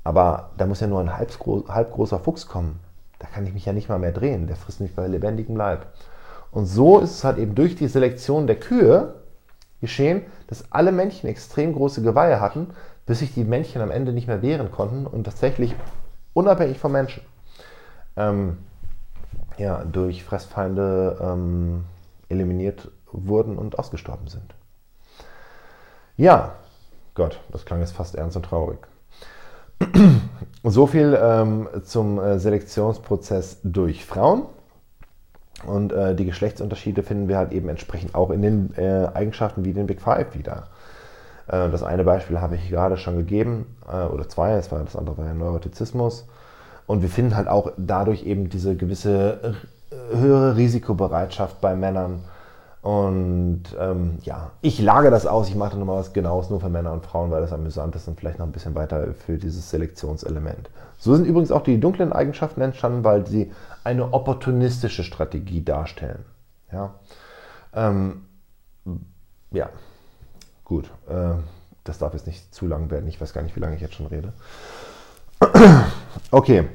Aber 0.02 0.50
da 0.56 0.66
muss 0.66 0.80
ja 0.80 0.88
nur 0.88 1.00
ein 1.00 1.16
halb, 1.16 1.30
halb 1.68 1.92
großer 1.92 2.18
Fuchs 2.18 2.48
kommen. 2.48 2.80
Da 3.20 3.28
kann 3.28 3.46
ich 3.46 3.54
mich 3.54 3.66
ja 3.66 3.72
nicht 3.72 3.88
mal 3.88 4.00
mehr 4.00 4.12
drehen. 4.12 4.48
Der 4.48 4.56
frisst 4.56 4.80
mich 4.80 4.96
bei 4.96 5.06
lebendigem 5.06 5.56
Leib. 5.56 5.86
Und 6.50 6.66
so 6.66 6.98
ist 6.98 7.12
es 7.12 7.24
halt 7.24 7.38
eben 7.38 7.54
durch 7.54 7.76
die 7.76 7.88
Selektion 7.88 8.48
der 8.48 8.58
Kühe 8.58 9.14
geschehen, 9.80 10.22
dass 10.48 10.72
alle 10.72 10.90
Männchen 10.90 11.28
extrem 11.28 11.72
große 11.72 12.02
Geweihe 12.02 12.40
hatten, 12.40 12.68
bis 13.08 13.20
sich 13.20 13.32
die 13.32 13.44
Männchen 13.44 13.80
am 13.80 13.90
Ende 13.90 14.12
nicht 14.12 14.28
mehr 14.28 14.42
wehren 14.42 14.70
konnten 14.70 15.06
und 15.06 15.24
tatsächlich 15.24 15.74
unabhängig 16.34 16.78
vom 16.78 16.92
Menschen 16.92 17.22
ähm, 18.16 18.58
ja, 19.56 19.82
durch 19.84 20.22
Fressfeinde 20.22 21.18
ähm, 21.20 21.84
eliminiert 22.28 22.90
wurden 23.10 23.56
und 23.56 23.78
ausgestorben 23.78 24.28
sind. 24.28 24.54
Ja, 26.18 26.56
Gott, 27.14 27.40
das 27.50 27.64
klang 27.64 27.80
jetzt 27.80 27.92
fast 27.92 28.14
ernst 28.14 28.36
und 28.36 28.44
traurig. 28.44 28.78
so 30.62 30.86
viel 30.86 31.18
ähm, 31.18 31.66
zum 31.84 32.20
äh, 32.20 32.38
Selektionsprozess 32.38 33.60
durch 33.64 34.04
Frauen. 34.04 34.42
Und 35.66 35.92
äh, 35.92 36.14
die 36.14 36.26
Geschlechtsunterschiede 36.26 37.02
finden 37.02 37.28
wir 37.28 37.38
halt 37.38 37.52
eben 37.52 37.70
entsprechend 37.70 38.14
auch 38.14 38.30
in 38.30 38.42
den 38.42 38.74
äh, 38.76 39.08
Eigenschaften 39.14 39.64
wie 39.64 39.72
den 39.72 39.86
Big 39.86 40.02
Five 40.02 40.34
wieder. 40.34 40.68
Äh, 41.48 41.70
das 41.70 41.82
eine 41.82 42.04
Beispiel 42.04 42.40
habe 42.40 42.54
ich 42.54 42.68
gerade 42.70 42.96
schon 42.96 43.16
gegeben, 43.16 43.76
äh, 43.90 44.04
oder 44.04 44.28
zwei, 44.28 44.56
das, 44.56 44.70
war, 44.70 44.80
das 44.80 44.96
andere 44.96 45.18
war 45.18 45.26
ja 45.26 45.34
Neurotizismus. 45.34 46.26
Und 46.86 47.02
wir 47.02 47.08
finden 47.08 47.36
halt 47.36 47.48
auch 47.48 47.72
dadurch 47.76 48.24
eben 48.24 48.48
diese 48.48 48.74
gewisse 48.76 49.56
höhere 50.10 50.56
Risikobereitschaft 50.56 51.60
bei 51.60 51.74
Männern. 51.74 52.24
Und 52.80 53.64
ähm, 53.78 54.18
ja, 54.22 54.52
ich 54.60 54.80
lage 54.80 55.10
das 55.10 55.26
aus, 55.26 55.48
ich 55.48 55.56
mache 55.56 55.72
da 55.72 55.76
nochmal 55.76 55.98
was 55.98 56.12
Genaues 56.12 56.48
nur 56.48 56.60
für 56.60 56.68
Männer 56.68 56.92
und 56.92 57.04
Frauen, 57.04 57.30
weil 57.30 57.40
das 57.40 57.52
amüsant 57.52 57.96
ist 57.96 58.06
und 58.08 58.18
vielleicht 58.18 58.38
noch 58.38 58.46
ein 58.46 58.52
bisschen 58.52 58.74
weiter 58.74 59.12
für 59.14 59.36
dieses 59.36 59.68
Selektionselement. 59.68 60.70
So 60.96 61.14
sind 61.14 61.26
übrigens 61.26 61.50
auch 61.50 61.62
die 61.62 61.80
dunklen 61.80 62.12
Eigenschaften 62.12 62.60
entstanden, 62.60 63.04
weil 63.04 63.26
sie 63.26 63.52
eine 63.84 64.12
opportunistische 64.12 65.02
Strategie 65.02 65.64
darstellen. 65.64 66.24
Ja, 66.72 66.94
ähm, 67.74 68.24
ja. 69.50 69.68
Gut. 70.68 70.90
Äh, 71.08 71.34
das 71.82 71.98
darf 71.98 72.12
jetzt 72.12 72.26
nicht 72.26 72.54
zu 72.54 72.66
lang 72.66 72.90
werden. 72.90 73.08
Ich 73.08 73.20
weiß 73.20 73.32
gar 73.32 73.42
nicht, 73.42 73.56
wie 73.56 73.60
lange 73.60 73.74
ich 73.74 73.80
jetzt 73.80 73.94
schon 73.94 74.06
rede. 74.06 74.32
Okay, 76.30 76.68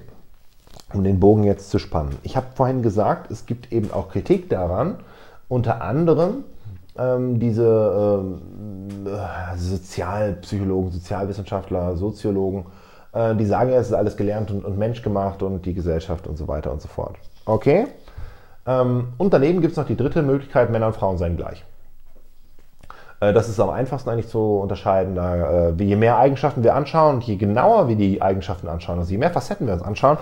um 0.93 1.03
den 1.03 1.19
Bogen 1.19 1.43
jetzt 1.43 1.69
zu 1.69 1.79
spannen. 1.79 2.15
Ich 2.23 2.37
habe 2.37 2.47
vorhin 2.55 2.81
gesagt, 2.81 3.31
es 3.31 3.45
gibt 3.45 3.71
eben 3.71 3.91
auch 3.91 4.09
Kritik 4.09 4.49
daran, 4.49 4.97
unter 5.47 5.81
anderem 5.81 6.43
ähm, 6.97 7.39
diese 7.39 8.21
ähm, 8.23 9.07
äh, 9.07 9.57
Sozialpsychologen, 9.57 10.91
Sozialwissenschaftler, 10.91 11.97
Soziologen, 11.97 12.65
äh, 13.13 13.35
die 13.35 13.45
sagen, 13.45 13.71
es 13.71 13.87
ist 13.87 13.93
alles 13.93 14.17
gelernt 14.17 14.51
und, 14.51 14.63
und 14.63 14.77
menschgemacht 14.77 15.43
und 15.43 15.65
die 15.65 15.73
Gesellschaft 15.73 16.27
und 16.27 16.37
so 16.37 16.47
weiter 16.47 16.71
und 16.71 16.81
so 16.81 16.87
fort. 16.87 17.17
Okay? 17.45 17.87
Ähm, 18.65 19.13
und 19.17 19.33
daneben 19.33 19.61
gibt 19.61 19.71
es 19.71 19.77
noch 19.77 19.87
die 19.87 19.97
dritte 19.97 20.21
Möglichkeit, 20.21 20.69
Männer 20.69 20.87
und 20.87 20.95
Frauen 20.95 21.17
seien 21.17 21.35
gleich. 21.35 21.65
Äh, 23.23 23.33
das 23.33 23.49
ist 23.49 23.59
am 23.59 23.69
einfachsten 23.69 24.09
eigentlich 24.09 24.29
zu 24.29 24.39
unterscheiden. 24.39 25.17
Äh, 25.17 25.71
je 25.83 25.95
mehr 25.95 26.17
Eigenschaften 26.17 26.63
wir 26.63 26.75
anschauen 26.75 27.15
und 27.15 27.23
je 27.23 27.35
genauer 27.35 27.87
wir 27.87 27.95
die 27.95 28.21
Eigenschaften 28.21 28.67
anschauen, 28.67 28.99
also 28.99 29.11
je 29.11 29.17
mehr 29.17 29.31
Facetten 29.31 29.67
wir 29.67 29.73
uns 29.73 29.83
anschauen, 29.83 30.17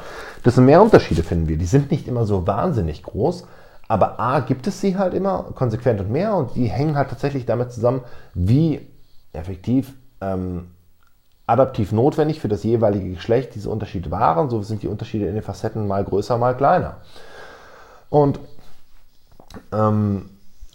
desto 0.46 0.62
mehr 0.62 0.82
Unterschiede 0.82 1.24
finden 1.24 1.48
wir. 1.48 1.58
Die 1.58 1.66
sind 1.66 1.92
nicht 1.92 2.08
immer 2.08 2.26
so 2.26 2.46
wahnsinnig 2.48 3.04
groß, 3.04 3.48
aber 3.88 4.20
A 4.20 4.40
gibt 4.40 4.68
es 4.68 4.80
sie 4.82 4.98
halt 4.98 5.14
immer 5.14 5.46
konsequent 5.56 6.00
und 6.00 6.12
mehr 6.12 6.36
und 6.36 6.56
die 6.56 6.68
hängen 6.68 6.96
halt 6.96 7.10
tatsächlich 7.10 7.46
damit 7.46 7.72
zusammen, 7.72 8.02
wie 8.34 8.88
effektiv 9.34 9.94
ähm, 10.22 10.68
adaptiv 11.48 11.92
notwendig 11.92 12.40
für 12.40 12.48
das 12.48 12.64
jeweilige 12.64 13.10
Geschlecht 13.16 13.56
diese 13.56 13.70
Unterschiede 13.70 14.12
waren. 14.12 14.50
So 14.50 14.62
sind 14.62 14.84
die 14.84 14.88
Unterschiede 14.88 15.26
in 15.26 15.34
den 15.34 15.44
Facetten 15.44 15.88
mal 15.88 16.04
größer, 16.04 16.38
mal 16.38 16.56
kleiner. 16.56 16.98
Und 18.10 18.40
ähm, 19.74 20.30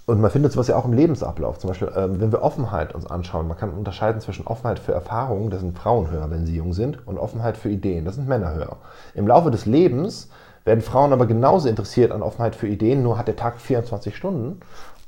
und 0.07 0.21
man 0.21 0.31
findet 0.31 0.53
sowas 0.53 0.69
ja 0.69 0.77
auch 0.77 0.85
im 0.85 0.93
Lebensablauf. 0.93 1.59
Zum 1.59 1.69
Beispiel, 1.69 1.91
ähm, 1.97 2.21
wenn 2.21 2.31
wir 2.31 2.43
Offenheit 2.43 2.95
uns 2.95 3.07
anschauen, 3.07 3.49
man 3.49 3.57
kann 3.57 3.71
unterscheiden 3.71 4.21
zwischen 4.21 4.47
Offenheit 4.47 4.79
für 4.79 4.93
Erfahrungen, 4.93 5.51
das 5.51 5.61
sind 5.61 5.77
Frauen 5.77 6.11
höher, 6.11 6.31
wenn 6.31 6.47
sie 6.47 6.55
jung 6.55 6.73
sind, 6.73 7.07
und 7.07 7.19
Offenheit 7.19 7.57
für 7.57 7.69
Ideen, 7.69 8.05
das 8.05 8.15
sind 8.15 8.29
Männer 8.29 8.55
höher. 8.55 8.77
Im 9.15 9.27
Laufe 9.27 9.51
des 9.51 9.67
Lebens 9.67 10.31
werden 10.65 10.81
Frauen 10.81 11.13
aber 11.13 11.27
genauso 11.27 11.69
interessiert 11.69 12.13
an 12.13 12.23
Offenheit 12.23 12.55
für 12.55 12.69
Ideen, 12.69 13.03
nur 13.03 13.19
hat 13.19 13.27
der 13.27 13.37
Tag 13.37 13.61
24 13.61 14.17
Stunden 14.17 14.61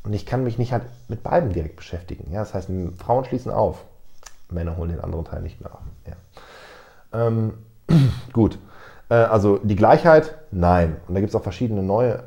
und 0.02 0.12
ich 0.12 0.26
kann 0.26 0.42
mich 0.42 0.58
nicht 0.58 0.72
halt 0.72 0.82
mit 1.08 1.22
beiden 1.22 1.52
direkt 1.52 1.76
beschäftigen. 1.76 2.32
Ja? 2.32 2.40
Das 2.40 2.54
heißt, 2.54 2.68
Frauen 2.96 3.24
schließen 3.24 3.52
auf, 3.52 3.84
Männer 4.50 4.76
holen 4.76 4.90
den 4.90 5.00
anderen 5.00 5.24
Teil 5.24 5.42
nicht 5.42 5.60
mehr 5.60 5.72
auf. 5.72 5.80
Ja. 6.06 7.26
Ähm, 7.26 7.54
gut, 8.32 8.58
äh, 9.10 9.14
also 9.14 9.58
die 9.58 9.76
Gleichheit, 9.76 10.38
nein. 10.50 10.96
Und 11.06 11.14
da 11.14 11.20
gibt 11.20 11.30
es 11.30 11.36
auch 11.36 11.42
verschiedene 11.42 11.82
neue 11.82 12.24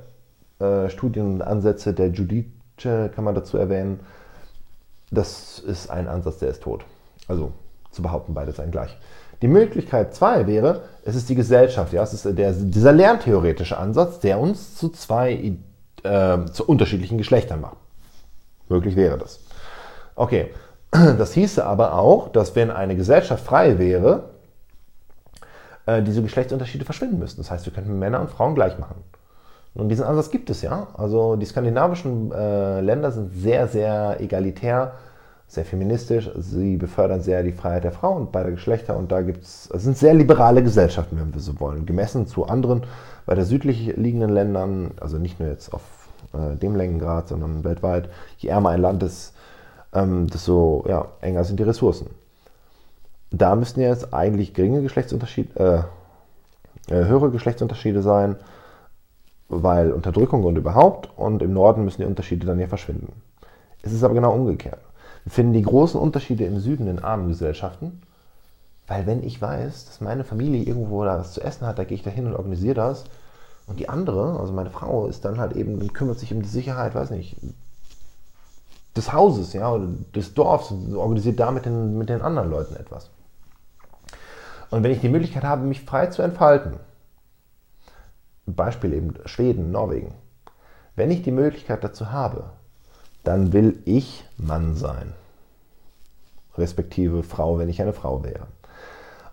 äh, 0.60 0.90
Studien 0.90 1.34
und 1.34 1.42
Ansätze 1.42 1.94
der 1.94 2.10
Judith 2.10 2.46
kann 2.84 3.24
man 3.24 3.36
dazu 3.36 3.58
erwähnen. 3.58 4.00
Das 5.12 5.60
ist 5.60 5.90
ein 5.90 6.08
Ansatz, 6.08 6.40
der 6.40 6.50
ist 6.50 6.64
tot. 6.64 6.86
Also 7.28 7.52
zu 7.92 8.02
behaupten, 8.02 8.34
beide 8.34 8.52
seien 8.52 8.72
gleich. 8.72 8.98
Die 9.42 9.48
Möglichkeit 9.48 10.14
2 10.14 10.48
wäre, 10.48 10.84
es 11.04 11.16
ist 11.16 11.30
die 11.30 11.36
Gesellschaft. 11.36 11.94
Ja? 11.94 12.04
Es 12.04 12.14
ist 12.14 12.26
der, 12.38 12.54
dieser 12.54 12.92
lerntheoretische 12.92 13.78
Ansatz, 13.78 14.20
der 14.20 14.40
uns 14.40 14.76
zu 14.76 14.90
zwei 14.90 15.56
äh, 16.04 16.46
zu 16.52 16.66
unterschiedlichen 16.66 17.18
Geschlechtern 17.18 17.62
macht. 17.62 17.78
Möglich 18.70 18.96
wäre 18.96 19.18
das. 19.18 19.40
Okay, 20.16 20.52
das 20.92 21.34
hieße 21.34 21.66
aber 21.66 21.96
auch, 21.96 22.30
dass 22.30 22.56
wenn 22.56 22.72
eine 22.72 22.96
Gesellschaft 22.96 23.44
frei 23.44 23.80
wäre, 23.80 24.30
äh, 25.86 26.02
diese 26.04 26.22
Geschlechtsunterschiede 26.22 26.86
verschwinden 26.86 27.20
müssten. 27.20 27.42
Das 27.42 27.52
heißt, 27.52 27.66
wir 27.66 27.74
könnten 27.74 27.98
Männer 27.98 28.22
und 28.22 28.30
Frauen 28.30 28.56
gleich 28.56 28.78
machen. 28.78 28.96
Und 29.74 29.90
diesen 29.90 30.04
Ansatz 30.04 30.30
gibt 30.30 30.50
es 30.50 30.62
ja. 30.62 30.88
Also 30.96 31.36
die 31.36 31.46
skandinavischen 31.46 32.32
äh, 32.32 32.82
Länder 32.82 33.12
sind 33.12 33.34
sehr, 33.34 33.68
sehr 33.68 34.20
egalitär, 34.20 34.94
sehr 35.48 35.64
feministisch. 35.64 36.30
Sie 36.38 36.76
befördern 36.76 37.22
sehr 37.22 37.42
die 37.44 37.54
Freiheit 37.54 37.86
der 37.86 37.94
Frau 37.94 38.14
und 38.14 38.32
beider 38.32 38.52
Geschlechter. 38.52 38.98
Und 38.98 39.12
da 39.12 39.22
gibt 39.22 39.44
es, 39.44 39.66
sind 39.66 39.98
sehr 39.98 40.14
liberale 40.14 40.62
Gesellschaften, 40.62 41.18
wenn 41.20 41.34
wir 41.34 41.42
so 41.42 41.60
wollen. 41.60 41.86
Gemessen 41.86 42.28
zu 42.28 42.46
anderen, 42.48 42.84
weiter 43.26 43.46
südlich 43.46 43.96
liegenden 43.96 44.32
Ländern, 44.32 44.92
also 45.00 45.18
nicht 45.18 45.40
nur 45.40 45.50
jetzt 45.50 45.74
auf 45.74 45.82
äh, 46.34 46.58
dem 46.58 46.76
Längengrad, 46.76 47.30
sondern 47.30 47.64
weltweit, 47.64 48.10
je 48.38 48.50
ärmer 48.50 48.72
ein 48.72 48.82
Land 48.82 49.04
ist, 49.04 49.34
ähm, 49.94 50.28
desto 50.28 50.84
ja, 50.88 51.06
enger 51.22 51.46
sind 51.46 51.60
die 51.60 51.64
Ressourcen. 51.64 52.08
Da 53.32 53.56
müssten 53.56 53.80
jetzt 53.80 54.14
eigentlich 54.14 54.54
geringe 54.54 54.82
Geschlechtsunterschiede, 54.82 55.88
äh, 56.90 56.94
äh, 56.94 57.06
höhere 57.06 57.32
Geschlechtsunterschiede 57.32 58.02
sein 58.02 58.36
weil 59.52 59.92
Unterdrückung 59.92 60.44
und 60.46 60.56
überhaupt 60.56 61.10
und 61.18 61.42
im 61.42 61.54
Norden 61.54 61.84
müssen 61.84 62.02
die 62.02 62.08
Unterschiede 62.08 62.48
dann 62.48 62.60
ja 62.60 62.68
verschwinden. 62.68 63.12
Es 63.82 63.92
ist 63.92 64.04
aber 64.04 64.14
genau 64.14 64.34
umgekehrt. 64.34 64.80
Wir 65.26 65.32
finden 65.32 65.54
die 65.54 65.62
großen 65.62 66.00
Unterschiede 66.00 66.46
im 66.46 66.60
Süden 66.60 66.88
in 66.88 67.00
armen 67.00 67.28
Gesellschaften, 67.28 68.02
weil 68.88 69.06
wenn 69.06 69.24
ich 69.24 69.42
weiß, 69.42 69.86
dass 69.86 70.02
meine 70.02 70.24
Familie 70.24 70.64
irgendwo 70.64 71.04
da 71.04 71.20
was 71.20 71.34
zu 71.34 71.42
essen 71.42 71.68
hat, 71.68 71.78
da 71.78 71.84
gehe 71.84 71.96
ich 71.96 72.04
da 72.04 72.10
hin 72.10 72.28
und 72.28 72.36
organisiere 72.36 72.76
das 72.76 73.04
und 73.68 73.80
die 73.80 73.90
andere, 73.90 74.40
also 74.40 74.54
meine 74.54 74.70
Frau, 74.70 75.08
ist 75.08 75.26
dann 75.26 75.38
halt 75.38 75.54
eben, 75.54 75.80
dann 75.80 75.94
kümmert 75.94 76.20
sich 76.20 76.34
um 76.34 76.42
die 76.42 76.48
Sicherheit, 76.48 76.96
weiß 76.96 77.12
nicht, 77.12 77.36
des 78.96 79.14
Hauses, 79.14 79.54
ja, 79.54 79.72
oder 79.72 79.88
des 80.16 80.34
Dorfs 80.34 80.74
organisiert 80.96 81.40
da 81.40 81.52
mit 81.52 81.66
den, 81.66 81.98
mit 81.98 82.10
den 82.10 82.22
anderen 82.22 82.50
Leuten 82.50 82.76
etwas. 82.76 83.10
Und 84.70 84.84
wenn 84.84 84.92
ich 84.92 85.02
die 85.02 85.10
Möglichkeit 85.10 85.44
habe, 85.44 85.64
mich 85.64 85.82
frei 85.82 86.08
zu 86.08 86.22
entfalten, 86.22 86.74
Beispiel 88.46 88.94
eben 88.94 89.14
Schweden, 89.26 89.72
Norwegen. 89.72 90.14
Wenn 90.96 91.12
ich 91.12 91.22
die 91.22 91.32
Möglichkeit 91.32 91.84
dazu 91.84 92.12
habe, 92.12 92.52
dann 93.24 93.54
will 93.54 93.80
ich 93.86 94.26
Mann 94.38 94.76
sein. 94.76 95.14
Respektive 96.58 97.24
Frau, 97.24 97.58
wenn 97.60 97.70
ich 97.70 97.82
eine 97.82 97.94
Frau 97.94 98.24
wäre. 98.24 98.48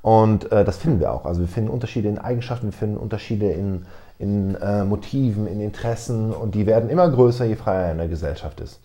Und 0.02 0.52
äh, 0.52 0.64
das 0.64 0.78
finden 0.78 1.00
wir 1.00 1.12
auch. 1.12 1.24
Also 1.24 1.40
wir 1.40 1.48
finden 1.48 1.70
Unterschiede 1.70 2.08
in 2.08 2.18
Eigenschaften, 2.18 2.66
wir 2.66 2.72
finden 2.72 2.96
Unterschiede 2.96 3.50
in, 3.50 3.86
in 4.18 4.54
äh, 4.56 4.84
Motiven, 4.84 5.46
in 5.46 5.60
Interessen 5.60 6.32
und 6.32 6.54
die 6.54 6.66
werden 6.66 6.90
immer 6.90 7.10
größer, 7.10 7.44
je 7.44 7.56
freier 7.56 7.90
eine 7.90 8.08
Gesellschaft 8.08 8.60
ist. 8.60 8.80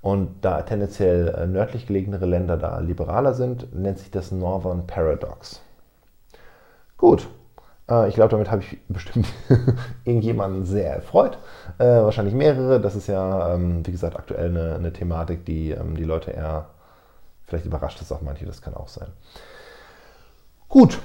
Und 0.00 0.30
da 0.42 0.62
tendenziell 0.62 1.28
äh, 1.28 1.46
nördlich 1.46 1.86
gelegenere 1.86 2.26
Länder 2.26 2.56
da 2.56 2.78
liberaler 2.78 3.34
sind, 3.34 3.74
nennt 3.74 3.98
sich 3.98 4.10
das 4.10 4.32
Northern 4.32 4.86
Paradox. 4.86 5.60
Gut, 6.96 7.28
ich 8.08 8.14
glaube, 8.14 8.30
damit 8.30 8.50
habe 8.50 8.62
ich 8.62 8.78
bestimmt 8.88 9.28
irgendjemanden 10.04 10.66
sehr 10.66 10.92
erfreut. 10.92 11.38
Äh, 11.78 11.84
wahrscheinlich 11.84 12.34
mehrere. 12.34 12.80
Das 12.80 12.96
ist 12.96 13.06
ja, 13.06 13.54
ähm, 13.54 13.86
wie 13.86 13.92
gesagt, 13.92 14.16
aktuell 14.16 14.50
eine, 14.50 14.74
eine 14.74 14.92
Thematik, 14.92 15.44
die 15.44 15.70
ähm, 15.70 15.96
die 15.96 16.04
Leute 16.04 16.32
eher, 16.32 16.66
vielleicht 17.44 17.66
überrascht 17.66 18.00
es 18.00 18.10
auch 18.10 18.22
manche, 18.22 18.44
das 18.44 18.60
kann 18.60 18.74
auch 18.74 18.88
sein. 18.88 19.08
Gut, 20.68 20.98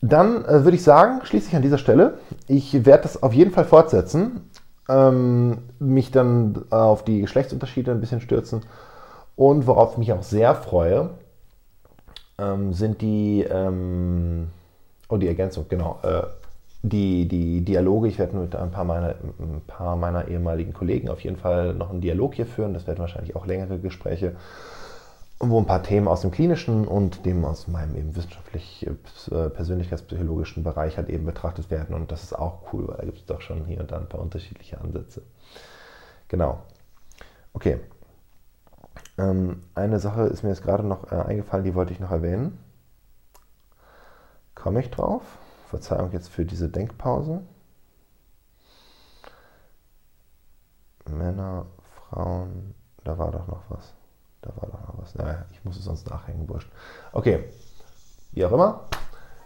dann 0.00 0.44
äh, 0.44 0.64
würde 0.64 0.76
ich 0.76 0.82
sagen, 0.82 1.24
schließe 1.24 1.48
ich 1.48 1.56
an 1.56 1.62
dieser 1.62 1.78
Stelle. 1.78 2.18
Ich 2.48 2.86
werde 2.86 3.04
das 3.04 3.22
auf 3.22 3.34
jeden 3.34 3.52
Fall 3.52 3.64
fortsetzen, 3.64 4.50
ähm, 4.88 5.58
mich 5.78 6.10
dann 6.10 6.64
auf 6.70 7.04
die 7.04 7.20
Geschlechtsunterschiede 7.20 7.92
ein 7.92 8.00
bisschen 8.00 8.20
stürzen. 8.20 8.62
Und 9.36 9.66
worauf 9.66 9.92
ich 9.92 9.98
mich 9.98 10.12
auch 10.12 10.22
sehr 10.22 10.54
freue, 10.54 11.10
ähm, 12.38 12.72
sind 12.72 13.00
die 13.00 13.42
ähm, 13.48 14.48
Oh, 15.12 15.18
die 15.18 15.28
Ergänzung, 15.28 15.66
genau. 15.68 15.98
Äh, 16.04 16.22
die, 16.82 17.28
die 17.28 17.60
Dialoge, 17.60 18.08
ich 18.08 18.18
werde 18.18 18.34
mit 18.34 18.56
ein 18.56 18.70
paar, 18.70 18.84
meiner, 18.84 19.14
ein 19.38 19.60
paar 19.66 19.94
meiner 19.94 20.26
ehemaligen 20.28 20.72
Kollegen 20.72 21.10
auf 21.10 21.20
jeden 21.20 21.36
Fall 21.36 21.74
noch 21.74 21.90
einen 21.90 22.00
Dialog 22.00 22.34
hier 22.34 22.46
führen. 22.46 22.72
Das 22.72 22.86
werden 22.86 23.00
wahrscheinlich 23.00 23.36
auch 23.36 23.44
längere 23.44 23.78
Gespräche, 23.78 24.36
wo 25.38 25.58
ein 25.58 25.66
paar 25.66 25.82
Themen 25.82 26.08
aus 26.08 26.22
dem 26.22 26.30
klinischen 26.30 26.88
und 26.88 27.26
dem 27.26 27.44
aus 27.44 27.68
meinem 27.68 27.94
eben 27.94 28.16
wissenschaftlich 28.16 28.86
äh, 28.86 29.50
persönlichkeitspsychologischen 29.50 30.62
Bereich 30.62 30.96
halt 30.96 31.10
eben 31.10 31.26
betrachtet 31.26 31.70
werden. 31.70 31.94
Und 31.94 32.10
das 32.10 32.22
ist 32.22 32.32
auch 32.32 32.72
cool, 32.72 32.88
weil 32.88 32.96
da 32.96 33.04
gibt 33.04 33.18
es 33.18 33.26
doch 33.26 33.42
schon 33.42 33.66
hier 33.66 33.80
und 33.80 33.92
da 33.92 33.98
ein 33.98 34.08
paar 34.08 34.22
unterschiedliche 34.22 34.80
Ansätze. 34.80 35.20
Genau. 36.28 36.62
Okay. 37.52 37.80
Ähm, 39.18 39.64
eine 39.74 39.98
Sache 39.98 40.22
ist 40.22 40.42
mir 40.42 40.48
jetzt 40.48 40.62
gerade 40.62 40.84
noch 40.86 41.12
äh, 41.12 41.16
eingefallen, 41.16 41.66
die 41.66 41.74
wollte 41.74 41.92
ich 41.92 42.00
noch 42.00 42.12
erwähnen. 42.12 42.58
Komme 44.62 44.78
ich 44.78 44.90
drauf? 44.90 45.22
Verzeihung 45.70 46.12
jetzt 46.12 46.28
für 46.28 46.44
diese 46.44 46.68
Denkpause. 46.68 47.40
Männer, 51.10 51.66
Frauen, 52.08 52.72
da 53.02 53.18
war 53.18 53.32
doch 53.32 53.48
noch 53.48 53.64
was. 53.70 53.92
Da 54.40 54.50
war 54.54 54.68
doch 54.68 54.86
noch 54.86 55.02
was. 55.02 55.16
Naja, 55.16 55.46
ich 55.50 55.64
muss 55.64 55.76
es 55.76 55.84
sonst 55.84 56.08
nachhängen, 56.08 56.48
wurscht. 56.48 56.70
Okay, 57.12 57.42
wie 58.30 58.44
auch 58.44 58.52
immer. 58.52 58.84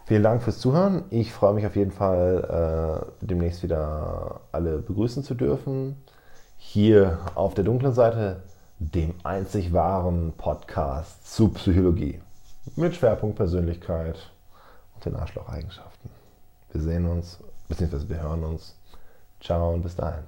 Vielen 0.05 0.21
Dank 0.21 0.43
fürs 0.43 0.59
Zuhören. 0.59 1.05
Ich 1.09 1.33
freue 1.33 1.55
mich 1.55 1.65
auf 1.65 1.75
jeden 1.75 1.91
Fall, 1.91 3.09
äh, 3.19 3.25
demnächst 3.25 3.63
wieder 3.63 4.41
alle 4.51 4.77
begrüßen 4.77 5.23
zu 5.23 5.33
dürfen. 5.33 5.95
Hier 6.57 7.17
auf 7.33 7.55
der 7.55 7.63
dunklen 7.63 7.93
Seite, 7.93 8.43
dem 8.77 9.15
einzig 9.23 9.73
wahren 9.73 10.33
Podcast 10.37 11.33
zu 11.33 11.49
Psychologie. 11.49 12.21
Mit 12.75 12.95
Schwerpunkt 12.95 13.37
Persönlichkeit 13.37 14.31
und 14.97 15.05
den 15.05 15.15
Arschlocheigenschaften. 15.15 16.09
Wir 16.71 16.81
sehen 16.81 17.05
uns, 17.07 17.39
beziehungsweise 17.67 18.09
wir 18.09 18.21
hören 18.21 18.43
uns. 18.43 18.75
Ciao 19.39 19.73
und 19.73 19.83
bis 19.83 19.95
dahin. 19.95 20.23